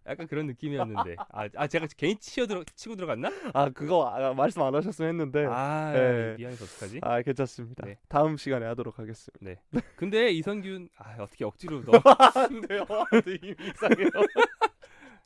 약간 0.06 0.26
그런 0.26 0.46
느낌이었는데. 0.46 1.16
아, 1.18 1.48
아 1.54 1.66
제가 1.66 1.86
괜히 1.96 2.16
치어 2.16 2.46
들어 2.46 2.64
치고 2.74 2.96
들어갔나? 2.96 3.30
아 3.54 3.70
그거 3.70 4.06
아, 4.06 4.34
말씀 4.34 4.62
안 4.62 4.74
하셨으면 4.74 5.10
했는데. 5.10 5.46
아, 5.46 5.50
아 5.50 5.92
네. 5.92 6.34
미안해서 6.38 6.64
어떡하지? 6.64 7.00
괜찮습니다. 7.24 7.86
네. 7.86 7.98
다음 8.08 8.36
시간에 8.36 8.66
하도록 8.66 8.98
하겠습니다. 8.98 9.38
네. 9.40 9.82
근데 9.96 10.30
이성균 10.30 10.88
아 10.96 11.16
어떻게 11.20 11.44
억지로 11.44 11.82
넣 11.82 11.92
안 12.36 12.60
돼요. 12.62 12.86
이미 13.26 13.54
이상해요. 13.58 14.10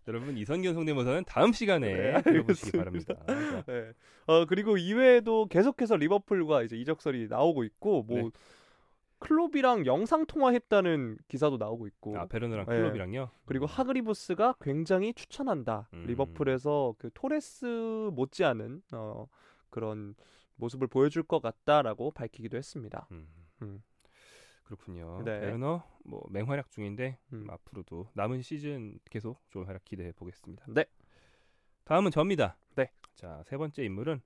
여러분 0.09 0.37
이성균 0.37 0.75
성대모사는 0.75 1.25
다음 1.27 1.53
시간에 1.53 1.95
네, 1.95 2.23
들어보시기. 2.23 2.77
바랍니다. 2.77 3.15
자, 3.27 3.63
네. 3.67 3.93
어 4.27 4.47
그리고 4.47 4.77
이외에도 4.77 5.47
계속해서 5.47 5.97
리버풀과 5.97 6.63
이제 6.63 6.77
이적설이 6.77 7.29
나오고 7.29 7.65
있고 7.65 8.03
뭐 8.03 8.17
네. 8.19 8.31
클롭이랑 9.23 9.87
영상 9.87 10.27
통화했다는 10.27 11.19
기사도 11.29 11.57
나오고 11.57 11.87
있고 11.87 12.19
아 12.19 12.27
베르너랑 12.27 12.67
네. 12.67 12.77
클롭이랑요. 12.77 13.31
그리고 13.47 13.67
하그리부스가 13.67 14.57
굉장히 14.61 15.15
추천한다. 15.15 15.89
음. 15.95 16.05
리버풀에서 16.07 16.95
그 16.99 17.11
토레스 17.15 18.11
못지않은 18.13 18.83
어 18.93 19.27
그런 19.71 20.15
모습을 20.57 20.89
보여줄 20.89 21.23
것 21.23 21.41
같다라고 21.41 22.11
밝히기도 22.11 22.57
했습니다. 22.57 23.07
음. 23.13 23.29
음. 23.63 23.83
그렇군요. 24.65 25.23
네. 25.25 25.41
베르너 25.41 25.83
뭐 26.05 26.25
맹활약 26.31 26.71
중인데 26.71 27.19
음. 27.33 27.43
음, 27.43 27.51
앞으로도 27.51 28.09
남은 28.15 28.43
시즌 28.43 28.99
계속 29.11 29.41
좋은 29.51 29.67
활약 29.67 29.85
기대해 29.85 30.13
보겠습니다. 30.13 30.65
네. 30.69 30.85
다음은 31.85 32.11
접니다. 32.11 32.57
네. 32.75 32.91
자, 33.15 33.43
세 33.45 33.57
번째 33.57 33.85
인물은 33.85 34.21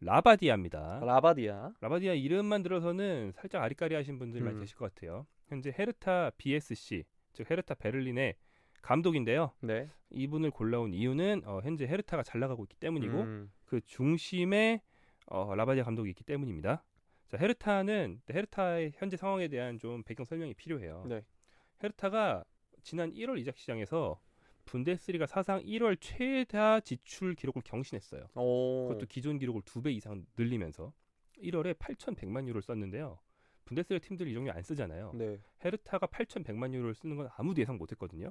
라바디아입니다. 0.00 1.00
라바디아. 1.04 1.72
라바디아 1.80 2.14
이름만 2.14 2.62
들어서는 2.62 3.32
살짝 3.34 3.62
아리까리하신 3.62 4.18
분들 4.18 4.40
많이 4.42 4.56
음. 4.56 4.60
계실 4.60 4.76
것 4.76 4.92
같아요. 4.94 5.26
현재 5.48 5.74
헤르타 5.76 6.32
BSC 6.36 7.04
즉 7.32 7.50
헤르타 7.50 7.74
베를린의 7.74 8.34
감독인데요. 8.82 9.52
네. 9.60 9.88
이분을 10.10 10.50
골라온 10.50 10.92
이유는 10.92 11.42
어, 11.46 11.60
현재 11.62 11.86
헤르타가 11.86 12.22
잘 12.22 12.40
나가고 12.40 12.64
있기 12.64 12.76
때문이고 12.76 13.20
음. 13.20 13.50
그 13.64 13.80
중심에 13.80 14.82
어, 15.26 15.54
라바디아 15.54 15.84
감독이 15.84 16.10
있기 16.10 16.22
때문입니다. 16.24 16.84
자, 17.28 17.38
헤르타는 17.38 18.20
헤르타의 18.30 18.92
현재 18.96 19.16
상황에 19.16 19.48
대한 19.48 19.78
좀 19.78 20.02
배경 20.02 20.24
설명이 20.24 20.54
필요해요. 20.54 21.04
네. 21.08 21.24
헤르타가 21.82 22.44
지난 22.82 23.12
1월 23.12 23.38
이적 23.38 23.56
시장에서 23.56 24.20
분데스리가 24.64 25.26
사상 25.26 25.60
1월 25.62 25.96
최다 26.00 26.80
지출 26.80 27.34
기록을 27.34 27.62
경신했어요. 27.64 28.28
오. 28.34 28.88
그것도 28.88 29.06
기존 29.06 29.38
기록을 29.38 29.62
두 29.64 29.82
배 29.82 29.90
이상 29.92 30.24
늘리면서 30.36 30.92
1월에 31.42 31.74
8,100만 31.78 32.44
유로를 32.44 32.62
썼는데요. 32.62 33.18
분데스리가 33.66 34.04
팀들이 34.04 34.30
이 34.30 34.34
정도 34.34 34.52
안 34.52 34.62
쓰잖아요. 34.62 35.12
네. 35.14 35.40
헤르타가 35.64 36.06
8,100만 36.06 36.72
유로를 36.74 36.94
쓰는 36.94 37.16
건 37.16 37.28
아무도 37.36 37.60
예상 37.60 37.76
못했거든요. 37.78 38.30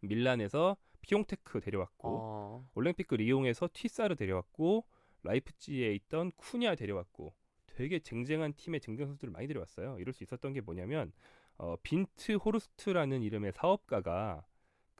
밀란에서 0.00 0.76
피옹테크 1.00 1.60
데려왔고 1.60 2.18
아. 2.64 2.68
올랭피크 2.74 3.06
리옹에서 3.10 3.68
투사르 3.72 4.14
데려왔고 4.16 4.84
라이프치히에 5.22 5.94
있던 5.94 6.32
쿠냐 6.36 6.74
데려왔고 6.74 7.34
되게 7.66 7.98
쟁쟁한 8.00 8.54
팀의 8.54 8.80
쟁쟁 8.80 9.06
선수들을 9.06 9.32
많이 9.32 9.46
데려왔어요. 9.46 9.98
이럴 9.98 10.12
수 10.12 10.22
있었던 10.24 10.52
게 10.52 10.60
뭐냐면 10.60 11.12
어, 11.56 11.76
빈트호르스트라는 11.82 13.22
이름의 13.22 13.52
사업가가 13.52 14.44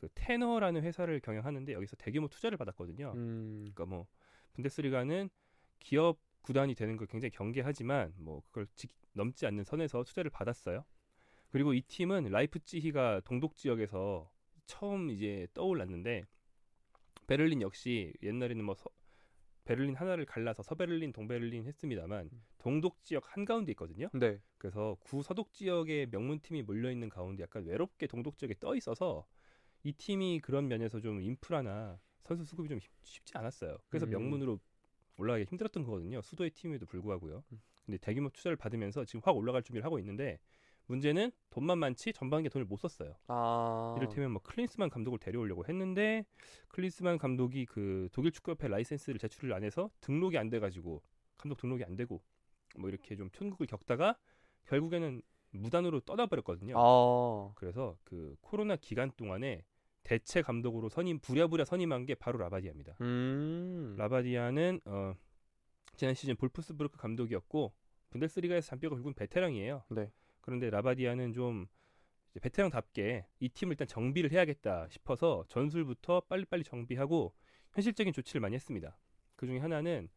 그 0.03 0.09
테너라는 0.15 0.83
회사를 0.83 1.21
경영하는데 1.21 1.75
여기서 1.75 1.95
대규모 1.95 2.27
투자를 2.27 2.59
받았거든요. 2.59 3.13
음. 3.15 3.59
그러니까 3.61 3.87
뭐 3.87 4.09
분데스리가는 4.55 5.31
기업 5.79 6.19
구단이 6.41 6.75
되는 6.75 6.97
걸 6.97 7.07
굉장히 7.07 7.31
경계하지만 7.31 8.13
뭐 8.19 8.43
그걸 8.49 8.67
지, 8.75 8.89
넘지 9.13 9.47
않는 9.47 9.63
선에서 9.63 10.03
투자를 10.03 10.29
받았어요. 10.29 10.85
그리고 11.51 11.73
이 11.73 11.83
팀은 11.83 12.25
라이프치히가 12.25 13.21
동독 13.21 13.55
지역에서 13.55 14.29
처음 14.67 15.09
이제 15.09 15.47
떠올랐는데 15.55 16.25
베를린 17.29 17.63
역시 17.63 18.13
옛날에는 18.25 18.65
뭐 18.65 18.75
서, 18.75 18.91
베를린 19.67 19.95
하나를 19.95 20.27
갈라서 20.27 20.65
서베를린, 20.65 21.13
동베를린 21.13 21.65
했습니다만 21.67 22.29
동독 22.59 23.01
지역 23.05 23.37
한 23.37 23.45
가운데 23.45 23.71
있거든요. 23.71 24.09
네. 24.15 24.41
그래서 24.59 24.97
구서독 24.99 25.53
지역에 25.53 26.07
명문 26.11 26.41
팀이 26.41 26.63
몰려 26.63 26.91
있는 26.91 27.09
가운데 27.09 27.45
약간 27.45 27.65
외롭게 27.65 28.09
동독 28.09 28.37
지역에 28.37 28.57
떠 28.59 28.75
있어서 28.75 29.25
이 29.85 29.93
팀이 29.93 30.41
그런 30.41 30.69
면에서 30.69 31.01
좀 31.01 31.21
인프라나 31.21 31.99
선수 32.23 32.45
수급이 32.45 32.69
좀 32.69 32.79
쉽- 32.79 32.91
쉽지 33.05 33.37
않았어요. 33.37 33.79
그래서 33.89 34.07
음. 34.07 34.11
명문으로 34.11 34.59
올라가기 35.17 35.45
힘들었던 35.45 35.83
거거든요. 35.85 36.23
수도의 36.23 36.51
팀에도 36.51 36.87
불구하고요. 36.87 37.43
음. 37.53 37.61
근데 37.85 37.99
대규모 37.99 38.29
투자를 38.31 38.57
받으면서 38.57 39.05
지금 39.05 39.21
확 39.25 39.37
올라갈 39.37 39.63
준비를 39.63 39.85
하고 39.85 39.99
있는데 39.99 40.39
문제는 40.87 41.33
돈만 41.51 41.79
많지 41.79 42.13
전반기에 42.13 42.49
돈을 42.49 42.65
못 42.67 42.77
썼어요. 42.77 43.15
아. 43.27 43.95
이를테면 43.99 44.31
뭐 44.33 44.43
클린스만 44.43 44.89
감독을 44.91 45.19
데려오려고 45.19 45.65
했는데 45.67 46.25
클린스만 46.69 47.19
감독이 47.19 47.67
그 47.67 48.09
독일 48.13 48.31
축구협회 48.33 48.69
라이센스를 48.69 49.19
제출을 49.19 49.53
안 49.53 49.65
해서 49.65 49.91
등록이 50.01 50.39
안 50.39 50.49
돼가지고 50.49 51.03
감독 51.39 51.57
등록이 51.59 51.85
안 51.85 51.97
되고 51.97 52.23
뭐 52.79 52.89
이렇게 52.89 53.17
좀 53.17 53.31
촌극을 53.31 53.67
겪다가 53.67 54.17
결국에는 54.65 55.23
무단으로 55.51 56.01
떠나버렸거든요. 56.01 56.75
아. 56.79 57.53
그래서 57.57 57.97
그 58.05 58.37
코로나 58.41 58.77
기간 58.77 59.11
동안에 59.17 59.65
대체 60.03 60.43
감독으로 60.43 60.89
선임 60.89 61.19
부랴부랴 61.19 61.65
선임한 61.65 62.07
게 62.07 62.15
바로 62.15 62.39
라바디아입니다. 62.39 62.97
음. 63.01 63.95
라바디아는 63.99 64.81
어, 64.85 65.15
지난 65.97 66.15
시즌 66.15 66.37
볼프스부르크 66.37 66.99
감독이었고 66.99 67.73
분데스리가에서 68.11 68.69
잔뼈가 68.69 68.97
굵은 68.97 69.15
베테랑이에요. 69.15 69.85
네. 69.91 70.11
그런데 70.41 70.71
라바디아는 70.71 71.33
좀 71.33 71.67
베테랑답게 72.41 73.27
이 73.41 73.49
팀을 73.49 73.73
일단 73.73 73.87
정비를 73.87 74.33
해야겠다 74.33 74.89
싶어서 74.91 75.45
전술부터 75.49 76.23
빨리빨리 76.29 76.65
정비하고 76.65 77.35
현실적인 77.73 78.13
조치를 78.13 78.41
많이 78.41 78.55
했습니다. 78.55 78.99
그 79.37 79.47
중에 79.47 79.59
하나는 79.59 80.09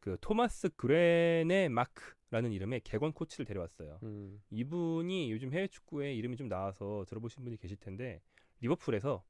그 0.00 0.16
토마스 0.20 0.70
그뢰네마크라는 0.76 2.52
이름의 2.52 2.80
객원 2.84 3.12
코치를 3.12 3.44
데려왔어요. 3.46 3.98
음. 4.02 4.40
이분이 4.50 5.30
요즘 5.32 5.52
해외 5.52 5.66
축구에 5.66 6.14
이름이 6.14 6.36
좀 6.36 6.48
나와서 6.48 7.04
들어보신 7.08 7.44
분이 7.44 7.56
계실 7.56 7.76
텐데 7.76 8.20
리버풀에서 8.60 9.24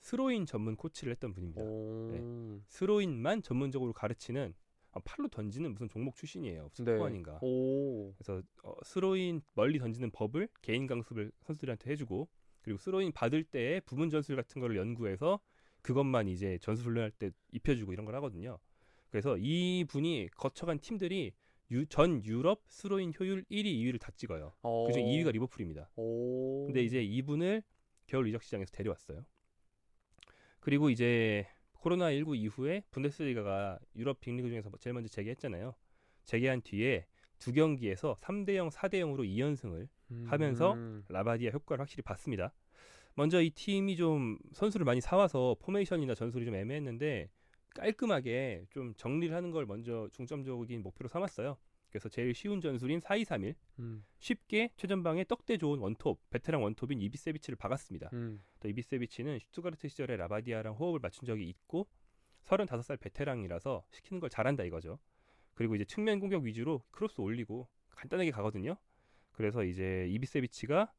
스로인 0.00 0.46
전문 0.46 0.76
코치를 0.76 1.10
했던 1.12 1.32
분입니다. 1.32 1.62
오. 1.62 2.10
네. 2.12 2.60
스로인만 2.68 3.42
전문적으로 3.42 3.92
가르치는 3.92 4.54
아, 4.92 5.00
팔로 5.04 5.28
던지는 5.28 5.72
무슨 5.72 5.88
종목 5.88 6.16
출신이에요. 6.16 6.68
무슨 6.70 6.84
네. 6.84 6.94
포환인가. 6.96 7.38
오. 7.42 8.12
그래서 8.14 8.42
어, 8.62 8.74
스로인 8.84 9.42
멀리 9.54 9.78
던지는 9.78 10.10
법을 10.10 10.48
개인 10.62 10.86
강습을 10.86 11.30
선수들한테 11.42 11.90
해주고 11.90 12.28
그리고 12.62 12.78
스로인 12.78 13.12
받을 13.12 13.44
때의 13.44 13.80
부분 13.82 14.10
전술 14.10 14.36
같은 14.36 14.60
거를 14.60 14.76
연구해서 14.76 15.40
그것만 15.82 16.28
이제 16.28 16.58
전술 16.60 16.86
훈련할 16.86 17.10
때 17.12 17.30
입혀주고 17.52 17.92
이런 17.92 18.04
걸 18.04 18.14
하거든요. 18.16 18.58
그래서 19.10 19.36
이 19.38 19.84
분이 19.88 20.28
거쳐간 20.36 20.80
팀들이 20.80 21.32
유- 21.70 21.86
전 21.86 22.24
유럽 22.24 22.62
스로인 22.68 23.12
효율 23.18 23.44
1위, 23.50 23.64
2위를 23.66 24.00
다 24.00 24.10
찍어요. 24.16 24.54
어. 24.62 24.86
그중 24.86 25.04
2위가 25.04 25.32
리버풀입니다. 25.32 25.90
오. 25.96 26.66
근데 26.66 26.82
이제 26.82 27.02
이분을 27.02 27.62
겨울 28.06 28.26
이적 28.28 28.42
시장에서 28.42 28.70
데려왔어요. 28.72 29.24
그리고 30.60 30.90
이제 30.90 31.46
코로나 31.72 32.12
19 32.12 32.36
이후에 32.36 32.82
분데스리가가 32.90 33.78
유럽 33.96 34.20
빅리그 34.20 34.48
중에서 34.48 34.70
제일 34.80 34.94
먼저 34.94 35.08
재개했잖아요. 35.08 35.74
재개한 36.24 36.62
뒤에 36.62 37.06
두 37.38 37.52
경기에서 37.52 38.16
3대 38.20 38.56
0, 38.56 38.68
4대 38.68 38.94
0으로 38.94 39.20
2연승을 39.20 39.88
하면서 40.26 40.74
음. 40.74 41.04
라바디아 41.08 41.50
효과를 41.52 41.80
확실히 41.80 42.02
봤습니다. 42.02 42.52
먼저 43.14 43.40
이 43.42 43.50
팀이 43.50 43.96
좀 43.96 44.38
선수를 44.52 44.84
많이 44.84 45.00
사와서 45.00 45.56
포메이션이나 45.60 46.14
전술이 46.14 46.44
좀 46.44 46.54
애매했는데 46.54 47.28
깔끔하게 47.74 48.66
좀 48.70 48.94
정리를 48.96 49.34
하는 49.34 49.50
걸 49.50 49.66
먼저 49.66 50.08
중점적인 50.12 50.82
목표로 50.82 51.08
삼았어요. 51.08 51.56
그래서 51.90 52.08
제일 52.08 52.34
쉬운 52.34 52.60
전술인 52.60 53.00
4-2-3-1 53.00 53.54
음. 53.78 54.04
쉽게 54.18 54.70
최전방에 54.76 55.24
떡대 55.24 55.56
좋은 55.56 55.78
원톱 55.78 56.30
베테랑 56.30 56.62
원톱인 56.62 57.00
이비세비치를 57.00 57.56
박았습니다. 57.56 58.10
음. 58.12 58.42
또 58.60 58.68
이비세비치는 58.68 59.38
슈투가르트 59.38 59.88
시절에 59.88 60.16
라바디아랑 60.16 60.74
호흡을 60.74 61.00
맞춘 61.00 61.26
적이 61.26 61.48
있고 61.48 61.88
35살 62.42 63.00
베테랑이라서 63.00 63.84
시키는 63.90 64.20
걸 64.20 64.30
잘한다 64.30 64.64
이거죠. 64.64 64.98
그리고 65.54 65.74
이제 65.74 65.84
측면 65.84 66.20
공격 66.20 66.44
위주로 66.44 66.82
크로스 66.90 67.20
올리고 67.20 67.68
간단하게 67.90 68.30
가거든요. 68.30 68.76
그래서 69.32 69.64
이제 69.64 70.06
이비세비치가 70.10 70.92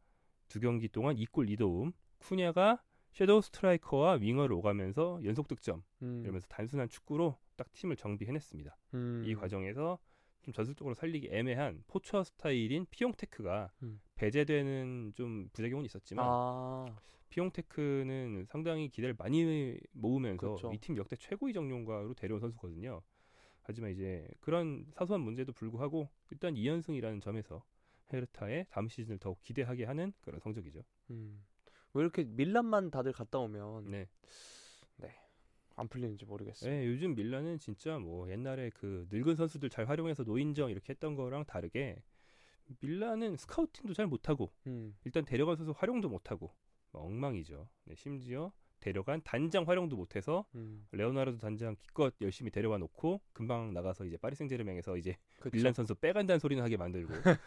두 0.48 0.60
경기 0.60 0.90
동안 0.90 1.16
2골 1.16 1.50
2도움, 1.56 1.94
쿠냐가 2.18 2.82
섀도우 3.12 3.42
스트라이커와 3.42 4.14
윙어를 4.14 4.54
오가면서 4.56 5.22
연속 5.24 5.48
득점 5.48 5.84
음. 6.02 6.22
이러면서 6.24 6.48
단순한 6.48 6.90
축구로 6.90 7.38
딱 7.56 7.72
팀을 7.72 7.96
정비해냈습니다. 7.96 8.78
음. 8.96 9.24
이 9.26 9.36
과정에서 9.36 10.00
좀 10.50 10.54
전술적으로 10.54 10.96
살리기 10.96 11.30
애매한 11.32 11.84
포처 11.88 12.24
스타일인 12.24 12.86
피옹테크가 12.90 13.72
음. 13.84 14.02
배제되는 14.16 15.14
좀 15.16 15.50
부작용은 15.54 15.86
있었지만 15.86 16.26
아. 16.28 16.86
피옹테크는 17.30 18.46
상당히 18.50 18.90
기대를 18.90 19.16
많이 19.18 19.78
모으면서 19.92 20.40
그렇죠. 20.40 20.74
이팀 20.74 20.98
역대 20.98 21.16
최고의 21.16 21.54
정용가로 21.54 22.16
데려온 22.16 22.40
선수거든요. 22.40 23.02
하지만 23.62 23.92
이제 23.92 24.28
그런 24.40 24.86
사소한 24.96 25.22
문제도 25.22 25.54
불구하고 25.54 26.10
일단 26.32 26.56
2연승이라는 26.56 27.22
점에서 27.22 27.64
헤르타의 28.12 28.66
다음 28.72 28.88
시즌을 28.88 29.20
더욱 29.20 29.40
기대하게 29.42 29.86
하는 29.86 30.12
그런 30.22 30.40
성적이죠. 30.40 30.82
음. 31.12 31.46
왜 31.94 32.02
이렇게 32.02 32.24
밀란만 32.24 32.90
다들 32.90 33.14
갔다 33.14 33.38
오면 33.38 33.92
네. 33.92 34.08
안 35.80 35.88
풀리는지 35.88 36.26
모르겠어요. 36.26 36.72
네, 36.72 36.86
요즘 36.86 37.16
밀란은 37.16 37.60
진짜 37.60 37.98
뭐 37.98 38.30
옛날에 38.30 38.70
그 38.72 39.08
늙은 39.12 39.36
선수들 39.36 39.70
잘 39.70 39.88
활용해서 39.88 40.24
노인정 40.24 40.70
이렇게 40.70 40.92
했던 40.92 41.16
거랑 41.16 41.46
다르게 41.46 42.02
밀란은 42.82 43.38
스카우팅도 43.38 43.94
잘 43.94 44.08
못하고 44.08 44.52
음. 44.68 44.96
일단 45.06 45.26
데려간 45.26 45.56
선수 45.56 45.74
활용도 45.76 46.10
못하고 46.10 46.52
뭐 46.92 47.04
엉망이죠. 47.04 47.68
네, 47.86 47.96
심지어 47.96 48.52
데려간 48.80 49.22
단장 49.24 49.68
활용도 49.68 49.96
못해서 49.96 50.46
음. 50.56 50.88
레오나르도 50.92 51.38
단장 51.38 51.76
기껏 51.80 52.14
열심히 52.22 52.50
데려와 52.52 52.78
놓고 52.78 53.22
금방 53.34 53.74
나가서 53.74 54.06
이제 54.06 54.18
파리 54.18 54.36
생제르맹에서 54.36 54.98
이제 54.98 55.18
그쵸. 55.40 55.56
밀란 55.56 55.74
선수 55.74 55.96
빼간다는 55.96 56.40
소리는 56.40 56.64
하게 56.64 56.78
만들고 56.78 57.14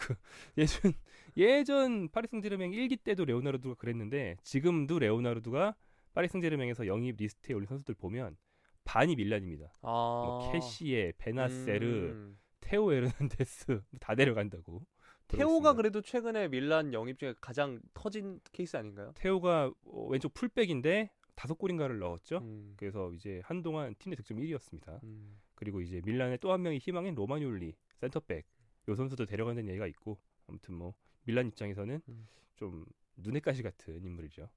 그 0.00 0.14
예전 0.58 0.92
예전 1.36 2.08
파리 2.08 2.26
생제르맹 2.28 2.72
1기 2.72 3.02
때도 3.04 3.24
레오나르도가 3.24 3.76
그랬는데 3.76 4.36
지금도 4.42 4.98
레오나르도가 4.98 5.76
파리 6.14 6.28
생제르맹에서 6.28 6.86
영입 6.86 7.16
리스트에 7.16 7.54
올린 7.54 7.66
선수들 7.66 7.94
보면 7.94 8.36
반이 8.84 9.16
밀란입니다. 9.16 9.72
아. 9.82 9.88
뭐 9.90 10.52
케시에, 10.52 11.12
베나세르, 11.18 11.86
음. 11.86 12.38
테오 12.60 12.92
에르난데스 12.92 13.80
다 14.00 14.14
데려간다고. 14.14 14.84
테오가. 15.28 15.72
그래도 15.74 16.02
최근에 16.02 16.48
밀란 16.48 16.92
영입 16.92 17.18
중에 17.18 17.34
가장 17.40 17.80
터진 17.94 18.40
케이스 18.52 18.76
아닌가요? 18.76 19.12
테오가 19.14 19.72
어, 19.84 20.06
왼쪽 20.08 20.34
풀백인데 20.34 21.10
다섯 21.34 21.54
골인가를 21.54 21.98
넣었죠. 22.00 22.38
음. 22.38 22.74
그래서 22.76 23.10
이제 23.14 23.40
한동안 23.44 23.94
팀내 23.98 24.16
득점 24.16 24.36
1위였습니다. 24.38 25.02
음. 25.04 25.38
그리고 25.54 25.80
이제 25.80 26.02
밀란의 26.04 26.38
또 26.38 26.52
한 26.52 26.60
명의 26.60 26.78
희망인 26.78 27.14
로마뉴올리 27.14 27.74
센터백 28.00 28.44
요 28.88 28.94
선수도 28.94 29.24
데려간다는 29.24 29.68
얘기가 29.70 29.86
있고 29.86 30.18
아무튼 30.48 30.74
뭐 30.74 30.92
밀란 31.24 31.46
입장에서는 31.46 32.02
음. 32.06 32.28
좀 32.56 32.84
눈의 33.16 33.40
가시 33.40 33.62
같은 33.62 34.04
인물이죠. 34.04 34.50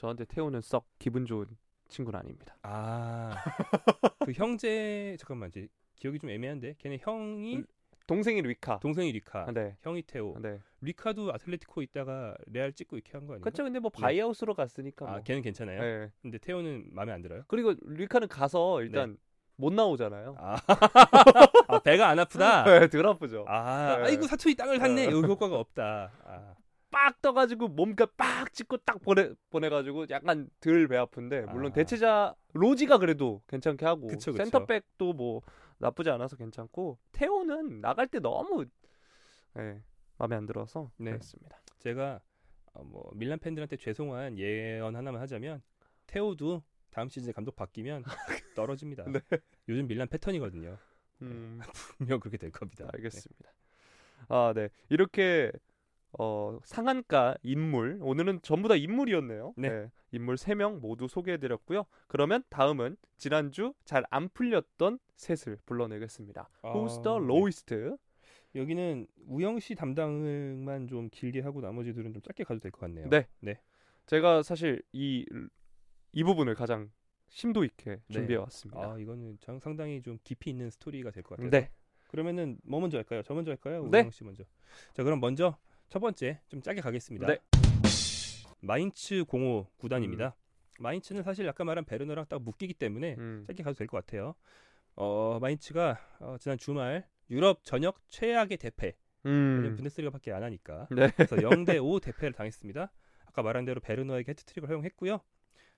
저한테 0.00 0.24
테오는 0.24 0.62
썩 0.62 0.86
기분 0.98 1.26
좋은 1.26 1.44
친구는 1.88 2.18
아닙니다. 2.18 2.56
아, 2.62 3.34
그 4.24 4.32
형제 4.32 5.14
잠깐만 5.20 5.50
이제 5.50 5.68
기억이 5.96 6.18
좀 6.18 6.30
애매한데 6.30 6.76
걔네 6.78 6.96
형이 7.02 7.56
음, 7.56 7.66
동생이 8.06 8.40
뤼카. 8.40 8.78
동생이 8.80 9.12
뤼카, 9.12 9.42
아, 9.48 9.52
네. 9.52 9.76
형이 9.82 10.04
테오. 10.06 10.38
네. 10.40 10.58
뤼카도 10.80 11.34
아틀레티코 11.34 11.82
있다가 11.82 12.34
레알 12.46 12.72
찍고 12.72 12.96
이렇게 12.96 13.12
한 13.12 13.26
거 13.26 13.34
아니에요? 13.34 13.42
그렇죠. 13.42 13.62
근데 13.62 13.78
뭐 13.78 13.90
buyout으로 13.90 14.54
갔으니까 14.54 15.06
아, 15.06 15.10
뭐. 15.16 15.22
걔는 15.22 15.42
괜찮아요. 15.42 15.82
네. 15.82 16.10
근데 16.22 16.38
테오는 16.38 16.88
마음에 16.92 17.12
안 17.12 17.20
들어요? 17.20 17.42
그리고 17.46 17.74
뤼카는 17.82 18.28
가서 18.28 18.80
일단 18.80 19.18
못 19.56 19.74
나오잖아요. 19.74 20.34
아, 20.38 20.56
아, 21.68 21.78
배가 21.80 22.08
안 22.08 22.18
아프다. 22.18 22.64
네, 22.80 22.88
덜 22.88 23.06
아프죠. 23.06 23.44
아, 23.46 23.96
네. 23.98 24.04
아이고 24.04 24.22
사투리 24.26 24.54
땅을 24.54 24.78
샀네. 24.78 25.06
네. 25.08 25.12
요 25.12 25.18
효과가 25.18 25.58
없다. 25.58 26.10
아, 26.24 26.54
빡 26.90 27.22
떠가지고 27.22 27.68
몸가 27.68 28.06
빡 28.16 28.52
찍고 28.52 28.78
딱 28.78 29.00
보내 29.00 29.32
보내가지고 29.50 30.06
약간 30.10 30.48
덜 30.60 30.88
배 30.88 30.96
아픈데 30.96 31.42
물론 31.46 31.70
아. 31.70 31.74
대체자 31.74 32.34
로지가 32.52 32.98
그래도 32.98 33.42
괜찮게 33.48 33.84
하고 33.86 34.08
그쵸, 34.08 34.32
그쵸. 34.32 34.44
센터백도 34.44 35.12
뭐 35.12 35.42
나쁘지 35.78 36.10
않아서 36.10 36.36
괜찮고 36.36 36.98
테오는 37.12 37.80
나갈 37.80 38.06
때 38.06 38.18
너무 38.18 38.66
예, 39.58 39.82
마음에 40.18 40.36
안 40.36 40.46
들어서 40.46 40.90
네. 40.96 41.12
그랬습니다. 41.12 41.60
제가 41.78 42.20
어, 42.72 42.84
뭐 42.84 43.10
밀란 43.14 43.38
팬들한테 43.38 43.76
죄송한 43.76 44.38
예언 44.38 44.94
하나만 44.94 45.20
하자면 45.22 45.62
테오도 46.06 46.62
다음 46.90 47.08
시즌에 47.08 47.32
감독 47.32 47.56
바뀌면 47.56 48.04
떨어집니다. 48.54 49.04
네. 49.10 49.20
요즘 49.68 49.86
밀란 49.86 50.08
패턴이거든요. 50.08 50.76
음, 51.22 51.60
분명 51.98 52.20
그렇게 52.20 52.36
될 52.36 52.50
겁니다. 52.50 52.88
알겠습니다. 52.92 53.52
아, 54.28 54.52
네. 54.54 54.68
이렇게 54.88 55.50
어, 56.18 56.58
상한가 56.64 57.36
인물 57.42 57.98
오늘은 58.02 58.40
전부 58.42 58.68
다 58.68 58.74
인물이었네요. 58.76 59.54
네. 59.56 59.88
인물 60.12 60.34
3명 60.36 60.80
모두 60.80 61.06
소개해 61.06 61.38
드렸고요. 61.38 61.84
그러면 62.08 62.42
다음은 62.50 62.96
지난주 63.16 63.74
잘 63.84 64.04
안 64.10 64.28
풀렸던 64.28 64.98
셋을 65.16 65.58
불러내겠습니다. 65.66 66.48
아, 66.62 66.72
Who's 66.72 67.02
the 67.02 67.90
네. 67.90 67.96
여기는 68.56 69.06
우영 69.28 69.60
씨 69.60 69.76
담당만 69.76 70.88
좀 70.88 71.08
길게 71.10 71.40
하고 71.42 71.60
나머지들은 71.60 72.12
좀 72.12 72.20
짧게 72.22 72.42
가도 72.44 72.58
될 72.58 72.72
것 72.72 72.80
같네요. 72.80 73.08
네. 73.08 73.26
네. 73.40 73.60
제가 74.06 74.42
사실 74.42 74.82
이 74.92 75.24
이 76.12 76.24
부분을 76.24 76.56
가장 76.56 76.90
심도 77.28 77.62
있게 77.62 77.90
네. 77.90 78.02
준비해 78.12 78.36
왔습니다. 78.40 78.94
아 78.94 78.98
이거는 78.98 79.38
장- 79.40 79.60
상당히 79.60 80.02
좀 80.02 80.18
깊이 80.24 80.50
있는 80.50 80.70
스토리가 80.70 81.12
될 81.12 81.22
것 81.22 81.36
같아요. 81.36 81.48
네. 81.50 81.70
그러면은 82.08 82.58
뭐 82.64 82.80
먼저 82.80 82.96
할까요? 82.98 83.22
저 83.22 83.32
먼저 83.32 83.52
할까요? 83.52 83.86
네. 83.92 84.00
우영 84.00 84.10
씨 84.10 84.24
먼저. 84.24 84.42
자 84.92 85.04
그럼 85.04 85.20
먼저 85.20 85.56
첫 85.90 85.98
번째 85.98 86.40
좀 86.48 86.62
짧게 86.62 86.80
가겠습니다. 86.80 87.26
네. 87.26 87.38
마인츠 88.60 89.24
05 89.28 89.66
구단입니다. 89.76 90.36
마인츠는 90.78 91.22
사실 91.22 91.48
아까 91.48 91.64
말한 91.64 91.84
베르너랑 91.84 92.26
딱 92.28 92.40
묶이기 92.42 92.74
때문에 92.74 93.16
음. 93.18 93.44
짧게 93.48 93.62
가도 93.62 93.76
될 93.76 93.86
것 93.86 93.98
같아요. 94.04 94.34
어 94.94 95.38
마인츠가 95.40 95.98
어, 96.20 96.36
지난 96.38 96.58
주말 96.58 97.06
유럽 97.28 97.64
전역 97.64 98.00
최악의 98.08 98.56
대패. 98.58 98.96
음. 99.26 99.74
분데스리가밖에 99.76 100.32
안 100.32 100.42
하니까. 100.44 100.86
네. 100.90 101.10
그래서 101.16 101.36
0대 101.76 101.82
5 101.84 102.00
대패를 102.00 102.32
당했습니다. 102.34 102.90
아까 103.26 103.42
말한 103.42 103.64
대로 103.64 103.80
베르너에게 103.80 104.30
해트트릭을 104.30 104.68
허용했고요. 104.68 105.20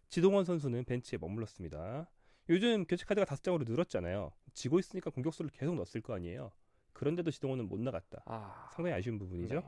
지동원 0.08 0.44
선수는 0.44 0.84
벤치에 0.84 1.18
머물렀습니다. 1.18 2.10
요즘 2.50 2.84
교체 2.84 3.04
카드가 3.06 3.24
다섯 3.24 3.42
장으로 3.42 3.64
늘었잖아요. 3.64 4.30
지고 4.52 4.78
있으니까 4.78 5.10
공격수를 5.10 5.50
계속 5.52 5.74
넣었을 5.74 6.02
거 6.02 6.14
아니에요. 6.14 6.52
그런데도 6.92 7.30
지동원은 7.30 7.68
못 7.68 7.80
나갔다. 7.80 8.22
아. 8.26 8.68
상당히 8.74 8.96
아쉬운 8.96 9.18
부분이죠. 9.18 9.54
네. 9.54 9.62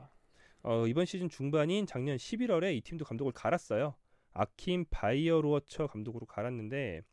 어, 0.67 0.87
이번 0.87 1.05
시즌 1.05 1.29
중반인 1.29 1.85
작년 1.85 2.17
11월에 2.17 2.75
이 2.75 2.81
팀도 2.81 3.05
감독을 3.05 3.31
갈았어요. 3.33 3.93
아힘 4.33 4.85
바이어로르처 4.89 5.85
감독으로 5.85 6.25
갈았는데 6.25 7.03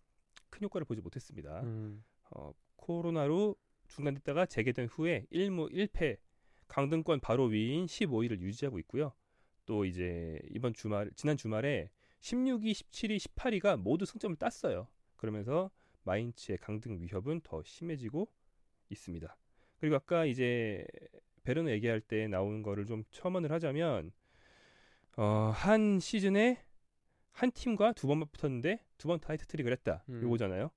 큰 0.48 0.62
효과를 0.62 0.86
보지 0.86 1.02
못했습니다. 1.02 1.60
음. 1.60 2.02
어, 2.30 2.54
코로나로 2.76 3.54
중단됐다가 3.88 4.46
재개된 4.46 4.86
후에 4.86 5.26
1무 5.30 5.70
1패 5.70 6.16
강등권 6.66 7.20
바로 7.20 7.44
위인 7.44 7.84
15위를 7.84 8.40
유지하고 8.40 8.78
있고요. 8.78 9.12
또 9.66 9.84
이제 9.84 10.40
이번 10.48 10.72
주말 10.72 11.10
지난 11.14 11.36
주말에 11.36 11.90
16위, 12.20 12.70
17위, 12.72 13.18
18위가 13.18 13.76
모두 13.76 14.06
승점을 14.06 14.34
땄어요. 14.36 14.88
그러면서 15.16 15.70
마인츠의 16.04 16.56
강등 16.56 17.02
위협은 17.02 17.42
더 17.42 17.62
심해지고 17.62 18.32
있습니다. 18.88 19.36
그리고 19.78 19.96
아까 19.96 20.24
이제 20.24 20.86
베르너 21.44 21.70
얘기할 21.70 22.00
때 22.00 22.28
나오는 22.28 22.62
거를 22.62 22.87
좀 22.87 23.05
첨언을 23.11 23.52
하자면 23.52 24.12
어, 25.16 25.52
한 25.55 26.00
시즌에 26.00 26.62
한 27.33 27.50
팀과 27.50 27.92
두 27.92 28.07
번만 28.07 28.28
붙었는데 28.31 28.85
두번다 28.98 29.33
헤트트릭을 29.33 29.72
했다. 29.72 30.05
음. 30.09 30.22
요거잖아요. 30.22 30.70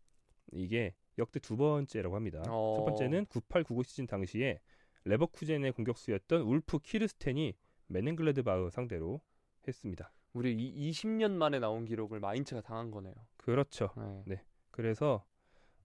이게 0.54 0.95
역대 1.17 1.39
두 1.39 1.58
번째라고 1.58 2.15
합니다. 2.15 2.43
어. 2.47 2.75
첫 2.78 2.86
번째는 2.86 3.25
98-99 3.28 3.84
시즌 3.86 4.08
당시에 4.08 4.60
레버쿠젠의 5.06 5.71
공격수였던 5.73 6.41
울프 6.41 6.80
키르스텐이 6.80 7.54
메넨글레드바흐 7.88 8.69
상대로 8.71 9.21
했습니다. 9.67 10.12
우리 10.34 10.54
이 10.54 10.89
20년 10.91 11.32
만에 11.32 11.60
나온 11.60 11.86
기록을 11.86 12.19
마인츠가 12.19 12.62
당한 12.62 12.91
거네요. 12.91 13.13
그렇죠. 13.38 13.91
네. 14.25 14.43
그래서 14.71 15.23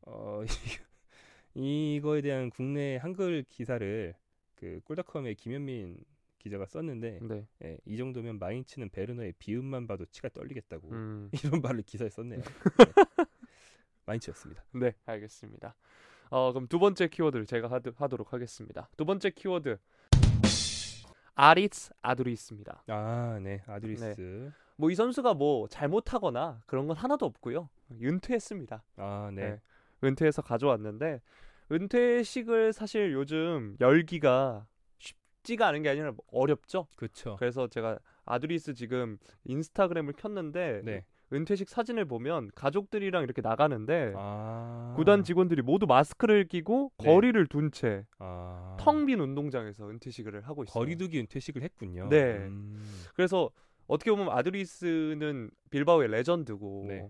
어, 0.02 0.42
이거에 1.54 2.20
대한 2.22 2.50
국내 2.50 2.96
한글 2.96 3.44
기사를 3.48 4.14
그 4.60 4.80
꿀닷컴의 4.84 5.36
김현민 5.36 5.96
기자가 6.38 6.66
썼는데 6.66 7.20
네. 7.22 7.46
예, 7.64 7.78
이 7.86 7.96
정도면 7.96 8.38
마인츠는 8.38 8.90
베르너의 8.90 9.32
비음만 9.38 9.86
봐도 9.86 10.04
치가 10.06 10.28
떨리겠다고 10.28 10.88
음. 10.90 11.30
이런 11.44 11.62
말을 11.62 11.82
기사에 11.82 12.10
썼네요. 12.10 12.40
네. 12.40 12.84
마인츠였습니다. 14.04 14.64
네, 14.72 14.94
알겠습니다. 15.06 15.74
어, 16.30 16.52
그럼 16.52 16.68
두 16.68 16.78
번째 16.78 17.08
키워드를 17.08 17.46
제가 17.46 17.70
하드, 17.70 17.92
하도록 17.96 18.32
하겠습니다. 18.32 18.88
두 18.96 19.04
번째 19.04 19.30
키워드 19.30 19.78
아리츠 21.34 21.92
아두리스입니다. 22.02 22.84
아, 22.86 23.38
네, 23.42 23.62
아두리스. 23.66 24.52
뭐이 24.76 24.94
선수가 24.94 25.34
뭐 25.34 25.68
잘못하거나 25.68 26.62
그런 26.66 26.86
건 26.86 26.96
하나도 26.96 27.24
없고요. 27.26 27.68
은퇴했습니다. 28.02 28.82
아, 28.96 29.30
네. 29.34 29.50
네. 29.50 29.60
은퇴해서 30.04 30.42
가져왔는데 30.42 31.20
은퇴식을 31.70 32.72
사실 32.72 33.12
요즘 33.12 33.76
열기가 33.80 34.66
쉽지가 34.98 35.68
않은 35.68 35.82
게 35.82 35.90
아니라 35.90 36.12
어렵죠. 36.32 36.86
그렇죠. 36.96 37.36
그래서 37.38 37.68
제가 37.68 37.98
아두리스 38.24 38.74
지금 38.74 39.18
인스타그램을 39.44 40.14
켰는데 40.14 40.82
네. 40.84 41.04
은퇴식 41.32 41.68
사진을 41.68 42.06
보면 42.06 42.50
가족들이랑 42.54 43.22
이렇게 43.22 43.40
나가는데 43.40 44.14
아. 44.16 44.94
구단 44.96 45.22
직원들이 45.22 45.62
모두 45.62 45.86
마스크를 45.86 46.48
끼고 46.48 46.90
네. 46.98 47.06
거리를 47.06 47.46
둔채 47.46 48.04
아. 48.18 48.76
텅빈 48.80 49.20
운동장에서 49.20 49.88
은퇴식을 49.88 50.42
하고 50.42 50.64
있어요. 50.64 50.72
거리두기 50.72 51.20
은퇴식을 51.20 51.62
했군요. 51.62 52.08
네. 52.08 52.36
음. 52.48 52.82
그래서 53.14 53.50
어떻게 53.86 54.10
보면 54.10 54.28
아드리스는 54.30 55.50
빌바오의 55.70 56.08
레전드고 56.08 56.84
네. 56.88 57.08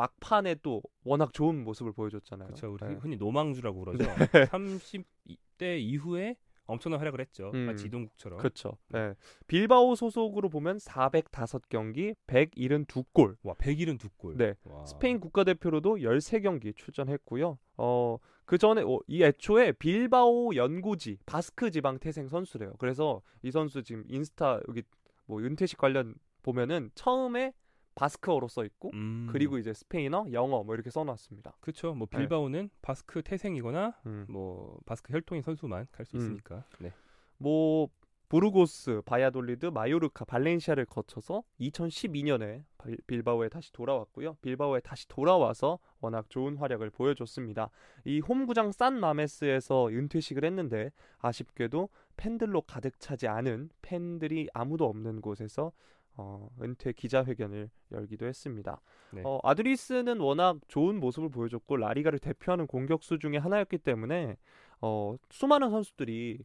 막판에 0.00 0.56
또 0.62 0.82
워낙 1.04 1.32
좋은 1.34 1.62
모습을 1.62 1.92
보여줬잖아요. 1.92 2.48
그렇죠. 2.48 2.72
우리 2.72 2.86
네. 2.86 2.94
흔히 2.94 3.16
노망주라고 3.16 3.80
그러죠. 3.80 4.04
30대 4.50 5.78
이후에 5.78 6.36
엄청난 6.64 7.00
활약을 7.00 7.20
했죠. 7.20 7.50
음. 7.52 7.66
마치 7.66 7.86
이동국처럼. 7.86 8.38
그렇죠. 8.38 8.78
네. 8.88 9.14
빌바오 9.46 9.94
소속으로 9.96 10.48
보면 10.48 10.78
405경기, 10.78 12.14
172골. 12.26 13.36
와, 13.42 13.54
172골. 13.54 14.36
네. 14.36 14.54
와. 14.64 14.86
스페인 14.86 15.20
국가대표로도 15.20 15.96
13경기 15.96 16.74
출전했고요. 16.76 17.58
어, 17.76 18.18
그 18.46 18.56
전에 18.56 18.82
어, 18.82 19.00
이 19.06 19.22
애초에 19.22 19.72
빌바오 19.72 20.54
연고지 20.54 21.18
바스크 21.26 21.70
지방 21.70 21.98
태생 21.98 22.28
선수래요. 22.28 22.74
그래서 22.78 23.20
이 23.42 23.50
선수 23.50 23.82
지금 23.82 24.04
인스타 24.08 24.60
여기 24.68 24.82
뭐 25.26 25.40
은퇴식 25.42 25.76
관련 25.76 26.14
보면은 26.42 26.90
처음에 26.94 27.52
바스크어로 28.00 28.48
써 28.48 28.64
있고 28.64 28.90
음. 28.94 29.28
그리고 29.30 29.58
이제 29.58 29.74
스페인어, 29.74 30.26
영어 30.32 30.64
뭐 30.64 30.74
이렇게 30.74 30.88
써놨습니다. 30.88 31.56
그렇죠. 31.60 31.92
뭐 31.94 32.08
네. 32.10 32.18
빌바오는 32.18 32.70
바스크 32.80 33.22
태생이거나 33.22 33.94
음. 34.06 34.24
뭐 34.28 34.78
바스크 34.86 35.12
혈통인 35.12 35.42
선수만 35.42 35.86
갈수 35.92 36.16
음. 36.16 36.22
있으니까. 36.22 36.64
네. 36.78 36.92
뭐 37.36 37.88
부르고스, 38.30 39.02
바야돌리드, 39.04 39.66
마요르카, 39.66 40.24
발렌시아를 40.24 40.86
거쳐서 40.86 41.42
2012년에 41.60 42.62
빌바오에 43.06 43.48
다시 43.48 43.72
돌아왔고요. 43.72 44.36
빌바오에 44.40 44.80
다시 44.80 45.06
돌아와서 45.08 45.78
워낙 46.00 46.30
좋은 46.30 46.56
활약을 46.56 46.90
보여줬습니다. 46.90 47.70
이 48.04 48.20
홈구장 48.20 48.72
산 48.72 48.98
마메스에서 49.00 49.88
은퇴식을 49.88 50.44
했는데 50.44 50.90
아쉽게도 51.18 51.88
팬들로 52.16 52.62
가득 52.62 52.98
차지 53.00 53.26
않은 53.26 53.70
팬들이 53.82 54.48
아무도 54.54 54.86
없는 54.86 55.20
곳에서 55.20 55.72
어, 56.20 56.50
은퇴 56.60 56.92
기자회견을 56.92 57.70
열기도 57.92 58.26
했습니다. 58.26 58.80
네. 59.12 59.22
어, 59.24 59.40
아드리스는 59.42 60.20
워낙 60.20 60.58
좋은 60.68 61.00
모습을 61.00 61.30
보여줬고 61.30 61.78
라리가를 61.78 62.18
대표하는 62.18 62.66
공격수 62.66 63.18
중에 63.18 63.38
하나였기 63.38 63.78
때문에 63.78 64.36
어, 64.82 65.16
수많은 65.30 65.70
선수들이 65.70 66.44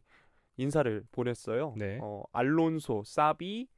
인사를 0.56 1.04
보냈어요. 1.12 1.74
네. 1.76 1.98
어, 2.02 2.24
알론소, 2.32 3.02
사비, 3.04 3.68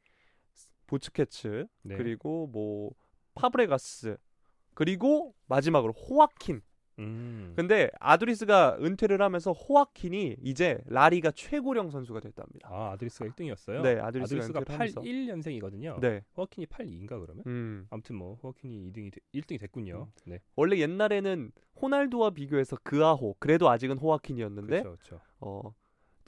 보츠케츠 0.87 1.66
네. 1.82 1.96
그리고 1.96 2.46
뭐 2.46 2.92
파브레가스 3.34 4.16
그리고 4.74 5.34
마지막으로 5.46 5.92
호아킨. 5.92 6.62
음. 6.98 7.52
근데 7.56 7.90
아드리스가 8.00 8.78
은퇴를 8.80 9.22
하면서 9.22 9.52
호아킨이 9.52 10.37
이제 10.42 10.80
라리가 10.87 11.30
최고령 11.32 11.90
선수가 11.90 12.20
됐답니다. 12.20 12.68
아 12.70 12.92
아드리스가 12.92 13.26
1등이었어요. 13.26 13.82
네, 13.82 13.98
아드리스가 14.00 14.24
아드리스가 14.24 14.61
은퇴를 14.61 14.74
하면서. 14.80 15.00
81년생이거든요. 15.00 16.00
네. 16.00 16.22
호아킨이 16.37 16.66
82인가 16.66 17.20
그러면? 17.20 17.42
음. 17.46 17.87
아무튼 17.90 18.16
뭐 18.16 18.34
호아킨이 18.42 18.92
2등이 18.92 19.12
1등이 19.34 19.61
됐군요. 19.61 20.08
네. 20.24 20.40
원래 20.56 20.78
옛날에는 20.78 21.52
호날두와 21.80 22.30
비교해서 22.30 22.76
그아호 22.82 23.37
그래도 23.38 23.68
아직은 23.70 23.98
호아킨이었는데 23.98 24.82
그렇죠. 24.82 24.96
그렇죠. 24.96 25.20
어 25.40 25.74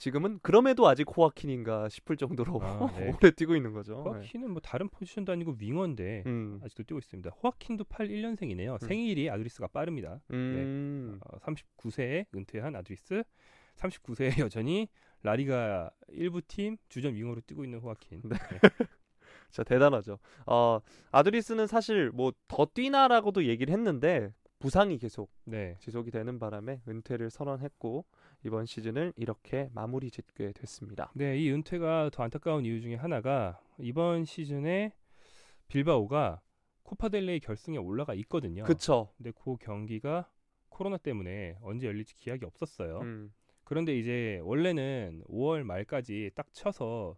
지금은 0.01 0.39
그럼에도 0.41 0.87
아직 0.87 1.05
호아킨인가 1.15 1.87
싶을 1.87 2.17
정도로 2.17 2.59
아, 2.63 2.89
네. 2.97 3.13
오래 3.15 3.29
뛰고 3.29 3.55
있는 3.55 3.71
거죠. 3.71 4.01
네. 4.03 4.09
호아킨은 4.09 4.49
뭐 4.49 4.59
다른 4.59 4.89
포지션도 4.89 5.31
아니고 5.31 5.57
윙어인데 5.59 6.23
음. 6.25 6.59
아직도 6.63 6.83
뛰고 6.85 6.97
있습니다. 6.97 7.29
호아킨도 7.29 7.83
81년생이네요. 7.83 8.81
음. 8.81 8.87
생일이 8.87 9.29
아드리스가 9.29 9.67
빠릅니다. 9.67 10.19
음. 10.31 11.19
어, 11.23 11.37
39세에 11.37 12.25
은퇴한 12.35 12.75
아드리스, 12.77 13.23
39세에 13.75 14.29
여전히 14.43 14.87
라리가 15.21 15.91
일부 16.07 16.41
팀 16.41 16.77
주전 16.89 17.13
윙어로 17.13 17.41
뛰고 17.41 17.63
있는 17.63 17.77
호아킨. 17.77 18.23
네. 18.23 18.35
진짜 19.51 19.63
대단하죠. 19.63 20.17
어 20.47 20.79
아드리스는 21.11 21.67
사실 21.67 22.09
뭐 22.09 22.31
더 22.47 22.65
뛰나라고도 22.65 23.45
얘기를 23.45 23.71
했는데 23.71 24.33
부상이 24.57 24.97
계속 24.97 25.31
네. 25.45 25.75
지속이 25.79 26.09
되는 26.09 26.39
바람에 26.39 26.81
은퇴를 26.87 27.29
선언했고 27.29 28.05
이번 28.43 28.65
시즌을 28.65 29.13
이렇게 29.15 29.69
마무리 29.73 30.09
짓게 30.09 30.51
됐습니다. 30.53 31.11
네, 31.13 31.37
이 31.37 31.51
은퇴가 31.51 32.09
더 32.11 32.23
안타까운 32.23 32.65
이유 32.65 32.81
중에 32.81 32.95
하나가 32.95 33.61
이번 33.77 34.25
시즌에 34.25 34.93
빌바오가 35.67 36.41
코파델레이 36.83 37.39
결승에 37.39 37.77
올라가 37.77 38.13
있거든요. 38.15 38.63
그쵸. 38.63 39.09
근데 39.17 39.31
그 39.31 39.55
경기가 39.57 40.29
코로나 40.69 40.97
때문에 40.97 41.57
언제 41.61 41.87
열릴지 41.87 42.15
기약이 42.15 42.45
없었어요. 42.45 42.99
음. 43.01 43.33
그런데 43.63 43.97
이제 43.97 44.41
원래는 44.43 45.23
5월 45.29 45.63
말까지 45.63 46.31
딱 46.35 46.51
쳐서 46.53 47.15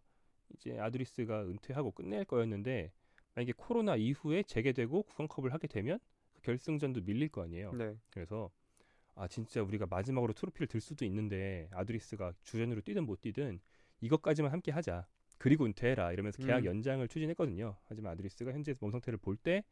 이제 0.56 0.78
아드리스가 0.78 1.44
은퇴하고 1.46 1.92
끝낼 1.92 2.26
거였는데 2.26 2.92
만약에 3.34 3.54
코로나 3.58 3.96
이후에 3.96 4.44
재개되고 4.44 5.04
구강컵을 5.04 5.54
하게 5.54 5.68
되면 5.68 6.00
그 6.34 6.42
결승전도 6.42 7.02
밀릴 7.02 7.30
거 7.30 7.42
아니에요. 7.44 7.74
네. 7.74 7.96
그래서 8.12 8.52
아 9.16 9.28
진짜 9.28 9.62
우리가 9.62 9.86
마지막으로 9.88 10.34
트로피를 10.34 10.68
들 10.68 10.82
수도 10.82 11.06
있는데 11.06 11.70
아드리스가 11.72 12.34
주전으로 12.44 12.82
뛰든 12.82 13.06
못 13.06 13.22
뛰든 13.22 13.60
이것까지만 14.02 14.52
함께 14.52 14.72
하자. 14.72 15.06
그리고 15.38 15.66
은퇴해라 15.66 16.14
이러면서 16.14 16.42
계약 16.42 16.60
음. 16.60 16.66
연장을 16.66 17.06
추진했거든요. 17.08 17.76
하지만 17.86 18.14
아드리스가 18.14 18.52
현재 18.54 18.74
몸 18.80 18.92
상태를 18.92 19.18
볼 19.18 19.36
때 19.38 19.64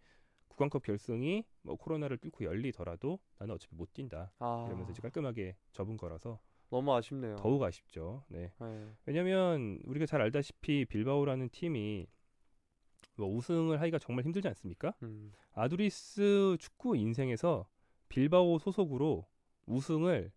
구강컵 0.49 0.84
결승이 0.84 1.45
뭐 1.62 1.75
코로나를 1.77 2.17
뚫고 2.17 2.43
열리더라도 2.43 3.19
나는 3.39 3.56
어차피 3.56 3.73
못 3.75 3.93
뛴다. 3.93 4.34
아, 4.39 4.65
이러면서 4.67 4.91
이제 4.91 5.01
깔끔하게 5.01 5.56
접은 5.71 5.95
거라서 5.95 6.39
너무 6.69 6.93
아쉽네요. 6.93 7.38
더욱 7.38 7.63
아쉽죠. 7.63 8.25
네. 8.27 8.51
네. 8.60 8.88
왜냐면 9.06 9.80
우리가 9.86 10.06
잘 10.06 10.21
알다시피 10.21 10.86
빌바오라는 10.86 11.49
팀이 11.49 12.06
뭐 13.15 13.27
우승을 13.30 13.80
하기가 13.80 13.97
정말 13.99 14.25
힘들지 14.25 14.47
않습니까? 14.49 14.93
음. 15.04 15.32
아두리스 15.54 16.58
축구 16.60 16.97
인생에서 16.97 17.67
빌바오 18.10 18.60
소속으로 18.60 19.25
우승을 19.65 20.32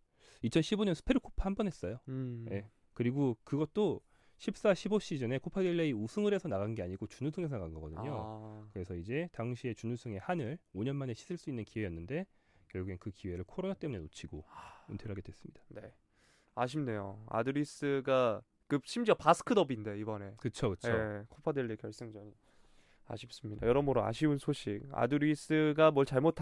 2015년 0.45 0.95
스페르코파 0.95 1.45
한 1.47 1.55
번 1.55 1.67
했어요. 1.67 1.99
음. 2.09 2.45
네. 2.49 2.69
그리고 2.93 3.37
그것도 3.45 4.01
14, 4.39 4.75
15 4.75 4.99
시즌에 4.99 5.39
코파델레이 5.39 5.93
우승을 5.93 6.35
해서 6.35 6.49
나간 6.49 6.75
게 6.75 6.83
아니고 6.83 7.07
준우승에서 7.07 7.55
나간 7.57 7.73
거거든요. 7.73 8.13
아, 8.15 8.69
그래서 8.73 8.95
이제 8.97 9.29
당시에 9.33 9.75
준우승의 9.75 10.19
한을 10.19 10.59
5년 10.75 10.95
만에 10.97 11.15
씻을 11.15 11.37
수 11.37 11.51
있는 11.51 11.65
기회였는데 11.65 12.27
결국엔 12.69 12.99
그 12.99 13.11
기회를 13.11 13.45
코로나 13.45 13.75
때문에 13.75 14.01
놓치고 14.01 14.45
은퇴를 14.91 15.13
하게 15.13 15.23
됐습니다. 15.23 15.63
네. 15.69 15.93
아쉽네요. 16.57 17.25
아두리스가 17.29 18.43
그 18.67 18.81
심지어 18.85 19.15
바스크 19.15 19.55
더비인데 19.55 19.99
이번에 20.01 20.35
그쵸, 20.39 20.71
그쵸. 20.71 20.91
예, 20.91 21.25
코파델레이 21.29 21.77
결승전이 21.77 22.33
아쉽습니다. 23.07 23.67
여러모로 23.67 24.03
아쉬운 24.05 24.39
소식. 24.39 24.83
아두리스가 24.93 25.91
뭘 25.93 26.07
잘못 26.07 26.41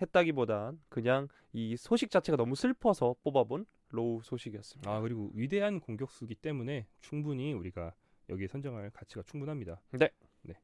했다기보단 0.00 0.80
그냥 0.88 1.28
이 1.52 1.76
소식 1.76 2.10
자체가 2.10 2.36
너무 2.36 2.54
슬퍼서 2.54 3.16
뽑아본 3.22 3.66
low 3.90 4.20
소식이었습니다. 4.22 4.90
아 4.90 5.00
그리고 5.00 5.30
위대한 5.34 5.80
공격수기 5.80 6.36
때문에 6.36 6.86
충분히 7.00 7.52
우리가 7.52 7.94
여기에 8.28 8.46
선정할 8.46 8.90
가치가 8.90 9.22
충분합니다. 9.22 9.80
네. 9.92 10.10
네. 10.42 10.54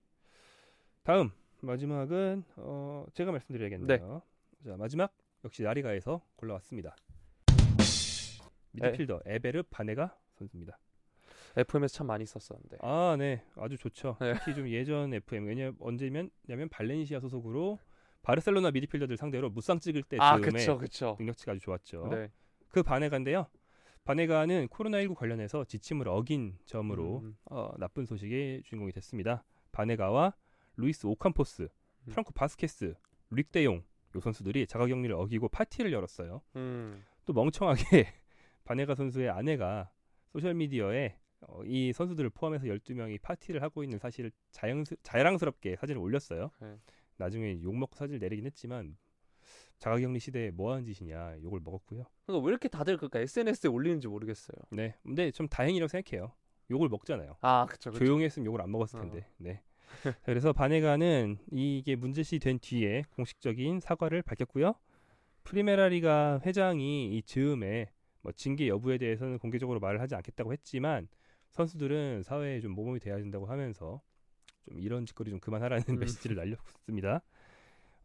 다음 1.03 1.31
마지막은 1.61 2.45
어 2.57 3.05
제가 3.13 3.33
말씀드려야겠네요. 3.33 4.23
자 4.65 4.77
마지막 4.77 5.13
역시 5.45 5.63
나리가에서 5.63 6.23
골라왔습니다. 6.37 6.95
미드필더 8.73 9.23
에베르 9.25 9.65
바네가 9.71 10.17
선수입니다. 10.35 10.79
FM에서 11.57 11.95
참 11.95 12.07
많이 12.07 12.27
썼었는데. 12.27 12.79
아, 12.83 13.17
네, 13.19 13.43
아주 13.57 13.79
좋죠. 13.79 14.19
네. 14.21 14.35
특히 14.35 14.55
좀 14.55 14.69
예전 14.69 15.15
FM 15.15 15.47
왜냐 15.47 15.73
언제면 15.81 16.31
냐면 16.47 16.69
발렌시아 16.69 17.21
소속으로 17.21 17.79
바르셀로나 18.27 18.73
미드필더들 18.73 19.17
상대로 19.17 19.49
무쌍 19.51 19.79
찍을 19.79 20.03
때 20.03 20.17
아, 20.19 20.37
즈음에 20.37 20.51
그쵸, 20.51 20.79
그쵸. 20.79 21.17
능력치가 21.21 21.53
아주 21.53 21.61
좋았죠. 21.61 22.09
네. 22.09 22.29
그 22.69 22.83
바네가인데요. 22.83 23.47
바네가는 24.03 24.67
코로나19 24.67 25.15
관련해서 25.15 25.65
지침을 25.65 26.09
어긴 26.09 26.59
점으로 26.65 27.21
음. 27.21 27.37
어, 27.45 27.71
나쁜 27.79 28.05
소식의 28.05 28.65
주인공이 28.65 28.91
됐습니다. 28.91 29.45
바네가와 29.71 30.35
루카스 30.75 31.07
오캄포스, 31.07 31.63
음. 31.63 32.11
프랑코 32.11 32.33
바스케스, 32.33 32.95
뤽 33.31 33.53
데용 33.53 33.85
요 34.17 34.21
선수들이 34.21 34.67
자가격리를 34.67 35.15
어기고 35.15 35.49
파티를 35.49 35.93
열었어요. 35.93 36.43
음. 36.57 37.05
또 37.27 37.33
멍청하게 37.33 37.77
바네가 38.65 38.97
선수의 38.97 39.31
아내가 39.31 39.89
소셜 40.33 40.55
미디어에 40.55 41.17
어, 41.43 41.63
이 41.65 41.93
선수들을 41.93 42.31
포함해서 42.31 42.67
12명이 42.67 43.23
파티를 43.23 43.63
하고 43.63 43.85
있는 43.85 44.01
사실을 44.01 44.33
자연스, 44.51 44.97
자랑스럽게 45.05 45.77
사진을 45.77 46.01
올렸어요. 46.01 46.51
네. 46.61 46.77
나중에 47.19 47.61
욕 47.63 47.77
먹고 47.77 47.97
사진을 47.97 48.19
내리긴 48.19 48.47
했지만 48.47 48.97
자가격리 49.79 50.19
시대에 50.19 50.51
뭐 50.51 50.73
하는 50.73 50.85
짓이냐 50.85 51.37
욕을 51.43 51.61
먹었고요. 51.63 52.05
그러니까 52.27 52.47
왜 52.47 52.51
이렇게 52.51 52.69
다들 52.69 52.97
그니까 52.97 53.21
SNS에 53.21 53.69
올리는지 53.69 54.09
모르겠어요. 54.09 54.57
네. 54.71 54.95
근데 55.03 55.31
좀 55.31 55.49
다행이라고 55.49 55.89
생각해요. 55.89 56.33
욕을 56.71 56.89
먹잖아요. 56.89 57.37
아, 57.43 57.67
그쵸, 57.67 57.91
그쵸. 57.91 58.05
조용했으면 58.05 58.47
욕을 58.47 58.61
안 58.61 58.71
먹었을 58.71 58.99
어. 58.99 59.03
텐데. 59.03 59.29
네. 59.37 59.63
자, 60.03 60.15
그래서 60.25 60.53
바네가는 60.53 61.39
이게 61.53 61.95
문제시 61.95 62.39
된 62.39 62.59
뒤에 62.59 63.05
공식적인 63.15 63.81
사과를 63.81 64.23
밝혔고요. 64.23 64.75
프리메라리가 65.45 66.41
회장이 66.45 67.17
이 67.17 67.23
즈음에 67.23 67.91
뭐 68.23 68.33
징계 68.33 68.67
여부에 68.67 68.99
대해서는 68.99 69.39
공개적으로 69.39 69.79
말을 69.79 70.01
하지 70.01 70.17
않겠다고 70.17 70.53
했지만 70.53 71.07
선수들은 71.51 72.25
사회에 72.25 72.61
좀 72.61 72.73
모범이 72.73 72.99
돼야 72.99 73.17
된다고 73.17 73.47
하면서 73.47 74.03
좀 74.67 74.81
이런 74.81 75.07
짓거리 75.07 75.31
좀 75.31 75.41
그만하라는 75.41 75.85
음. 75.89 75.99
메시지를 75.99 76.37
날렸습니다. 76.37 77.23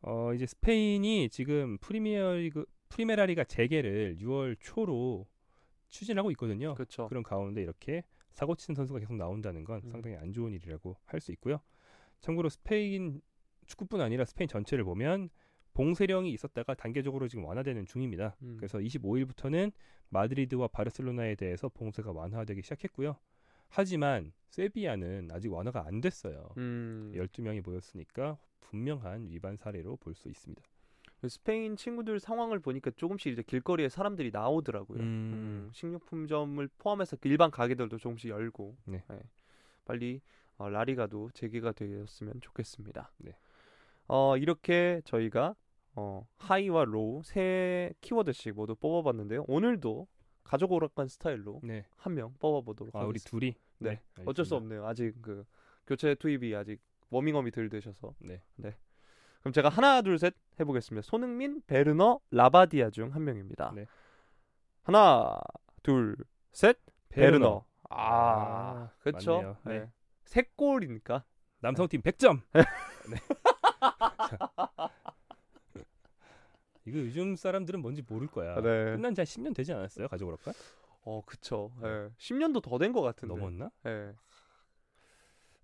어 0.01 0.33
이제 0.33 0.45
스페인이 0.45 1.29
지금 1.29 1.77
프리미어리그 1.79 2.65
프리메라리가 2.89 3.43
재개를 3.45 4.17
6월 4.19 4.57
초로 4.59 5.27
추진하고 5.89 6.31
있거든요. 6.31 6.73
그쵸. 6.75 7.07
그런 7.09 7.23
가운데 7.23 7.61
이렇게 7.61 8.03
사고 8.31 8.55
치는 8.55 8.75
선수가 8.75 8.99
계속 8.99 9.15
나온다는 9.15 9.63
건 9.63 9.81
음. 9.83 9.89
상당히 9.89 10.15
안 10.17 10.31
좋은 10.33 10.53
일이라고 10.53 10.95
할 11.05 11.19
수 11.21 11.31
있고요. 11.33 11.59
참고로 12.21 12.49
스페인 12.49 13.21
축구뿐 13.67 14.01
아니라 14.01 14.25
스페인 14.25 14.47
전체를 14.47 14.83
보면 14.83 15.29
봉쇄령이 15.73 16.31
있었다가 16.33 16.73
단계적으로 16.75 17.27
지금 17.27 17.45
완화되는 17.45 17.85
중입니다. 17.85 18.35
음. 18.41 18.57
그래서 18.57 18.77
25일부터는 18.79 19.71
마드리드와 20.09 20.67
바르셀로나에 20.69 21.35
대해서 21.35 21.69
봉쇄가 21.69 22.11
완화되기 22.11 22.61
시작했고요. 22.63 23.17
하지만 23.71 24.31
세비야는 24.49 25.29
아직 25.31 25.51
완화가 25.51 25.85
안 25.87 26.01
됐어요. 26.01 26.49
음. 26.57 27.11
12명이 27.15 27.63
모였으니까 27.63 28.37
분명한 28.59 29.29
위반 29.29 29.55
사례로 29.57 29.95
볼 29.97 30.13
수 30.13 30.27
있습니다. 30.29 30.61
스페인 31.27 31.75
친구들 31.77 32.19
상황을 32.19 32.59
보니까 32.59 32.89
조금씩 32.91 33.31
이제 33.31 33.43
길거리에 33.43 33.89
사람들이 33.89 34.31
나오더라고요. 34.31 34.99
음. 34.99 35.03
음, 35.05 35.69
식료품점을 35.71 36.67
포함해서 36.79 37.15
그 37.17 37.29
일반 37.29 37.51
가게들도 37.51 37.97
조금씩 37.97 38.31
열고 38.31 38.75
네. 38.85 39.03
빨리 39.85 40.19
어, 40.57 40.67
라리가도 40.69 41.29
재개가 41.33 41.73
되었으면 41.73 42.41
좋겠습니다. 42.41 43.11
네. 43.19 43.37
어, 44.07 44.35
이렇게 44.37 45.01
저희가 45.05 45.55
어, 45.95 46.25
high와 46.39 46.85
low 46.85 47.21
세 47.23 47.93
키워드씩 48.01 48.55
모두 48.55 48.73
뽑아봤는데요. 48.75 49.45
오늘도 49.47 50.07
가족 50.51 50.73
오락관 50.73 51.07
스타일로 51.07 51.61
네. 51.63 51.85
한 51.95 52.13
명 52.13 52.33
뽑아보도록 52.39 52.93
아 52.95 52.99
우리 52.99 53.07
하겠습니다. 53.19 53.29
둘이 53.31 53.55
네. 53.79 54.01
어쩔 54.25 54.43
수 54.43 54.55
없네요. 54.55 54.85
아직 54.85 55.13
그 55.21 55.45
교체 55.87 56.13
투입이 56.15 56.53
아직 56.55 56.81
워밍업이 57.09 57.51
덜 57.51 57.69
되셔서. 57.69 58.13
네. 58.19 58.41
그럼 59.39 59.53
제가 59.53 59.69
하나 59.69 60.01
둘 60.01 60.19
셋 60.19 60.35
해보겠습니다. 60.59 61.03
손흥민, 61.07 61.61
베르너, 61.67 62.19
라바디아 62.31 62.89
중 62.89 63.11
한 63.15 63.23
명입니다. 63.23 63.71
네. 63.73 63.85
하나 64.83 65.39
둘 65.83 66.17
셋. 66.51 66.77
베르너. 67.09 67.63
아, 67.89 67.95
아, 67.97 68.91
그렇죠. 68.99 69.57
네. 69.65 69.79
네. 69.79 69.89
세 70.25 70.43
골이니까. 70.57 71.23
남성팀 71.61 72.01
100점. 72.01 72.41
네. 72.53 72.61
이거 76.91 76.99
요즘 76.99 77.35
사람들은 77.35 77.81
뭔지 77.81 78.03
모를 78.07 78.27
거야. 78.27 78.55
네. 78.55 78.95
끝난 78.95 79.15
지 79.15 79.21
한 79.21 79.25
10년 79.25 79.55
되지 79.55 79.71
않았어요? 79.73 80.07
가져오랄까? 80.09 80.51
어, 81.03 81.21
그쵸. 81.25 81.71
예. 81.83 82.09
10년도 82.17 82.61
더 82.61 82.77
된 82.77 82.91
것 82.93 83.01
같은데. 83.01 83.33
넘었나? 83.33 83.71
예. 83.85 84.13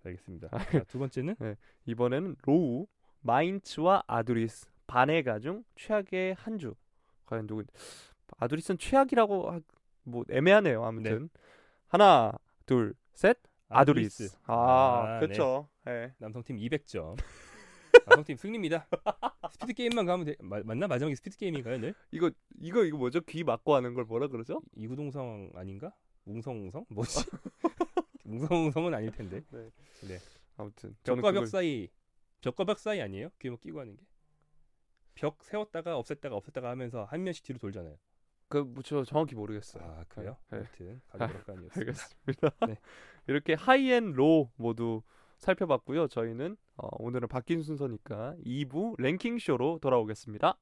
알겠습니다. 0.04 0.48
자, 0.48 0.84
두 0.84 0.98
번째는 0.98 1.36
이번에는 1.86 2.36
low, 2.42 2.86
마인츠와 3.20 4.04
아두리스, 4.06 4.66
바네가 4.86 5.40
중 5.40 5.64
최악의 5.76 6.34
한 6.34 6.58
주. 6.58 6.74
과연 7.26 7.46
누구? 7.46 7.62
아두리스는 8.38 8.78
최악이라고 8.78 9.50
하, 9.50 9.60
뭐 10.04 10.24
애매하네요. 10.30 10.82
아무튼 10.84 11.28
하나, 11.88 12.32
둘, 12.64 12.94
셋. 13.12 13.36
아두리스. 13.68 14.34
아, 14.46 15.16
아, 15.16 15.20
그렇죠. 15.20 15.68
예. 15.88 16.14
남성팀 16.18 16.56
200점. 16.56 17.18
남성팀 18.06 18.36
승리입니다. 18.36 18.86
스피드 19.52 19.72
게임만 19.74 20.06
가면 20.06 20.26
돼. 20.26 20.36
마, 20.40 20.60
맞나? 20.64 20.86
마지막에 20.86 21.14
스피드 21.14 21.36
게임인가요, 21.36 21.78
늘? 21.78 21.94
이거 22.10 22.30
이거 22.60 22.84
이거 22.84 22.96
뭐죠? 22.98 23.20
귀 23.22 23.44
막고 23.44 23.74
하는 23.74 23.94
걸 23.94 24.04
뭐라 24.04 24.28
그러죠? 24.28 24.60
이구동성 24.76 25.50
아닌가? 25.54 25.92
웅성웅성? 26.26 26.86
뭐지? 26.90 27.24
웅성웅성은 28.24 28.94
아닐 28.94 29.10
텐데. 29.12 29.42
아무튼 30.56 30.96
저는 31.04 31.22
벽과 31.22 31.32
벽 31.32 31.32
그걸- 31.32 31.46
사이 31.46 31.88
벽과 32.40 32.64
벽 32.64 32.78
사이 32.78 33.00
아니에요? 33.00 33.30
귀에 33.38 33.50
뭐 33.50 33.58
끼고 33.58 33.80
하는 33.80 33.96
게? 33.96 34.04
벽 35.14 35.42
세웠다가 35.42 36.00
없앴다가 36.00 36.40
없앴다가 36.40 36.64
하면서 36.64 37.04
한 37.04 37.22
면씩 37.24 37.44
뒤로 37.44 37.58
돌잖아요. 37.58 37.96
그 38.48 38.58
뭐죠? 38.58 39.04
정확히 39.04 39.34
모르겠어요. 39.34 39.82
아 39.84 40.04
그래요? 40.08 40.36
네. 40.50 40.58
아무튼 40.58 41.00
가족박간이었습니다. 41.08 41.74
알겠습니다. 41.80 42.50
네. 42.66 42.76
이렇게 43.26 43.54
하이엔 43.54 44.12
로 44.12 44.50
모두 44.56 45.02
살펴봤고요. 45.38 46.08
저희는 46.08 46.56
어, 46.76 46.88
오늘은 46.98 47.28
바뀐 47.28 47.62
순서니까 47.62 48.34
2부 48.44 49.00
랭킹쇼로 49.00 49.78
돌아오겠습니다. 49.80 50.58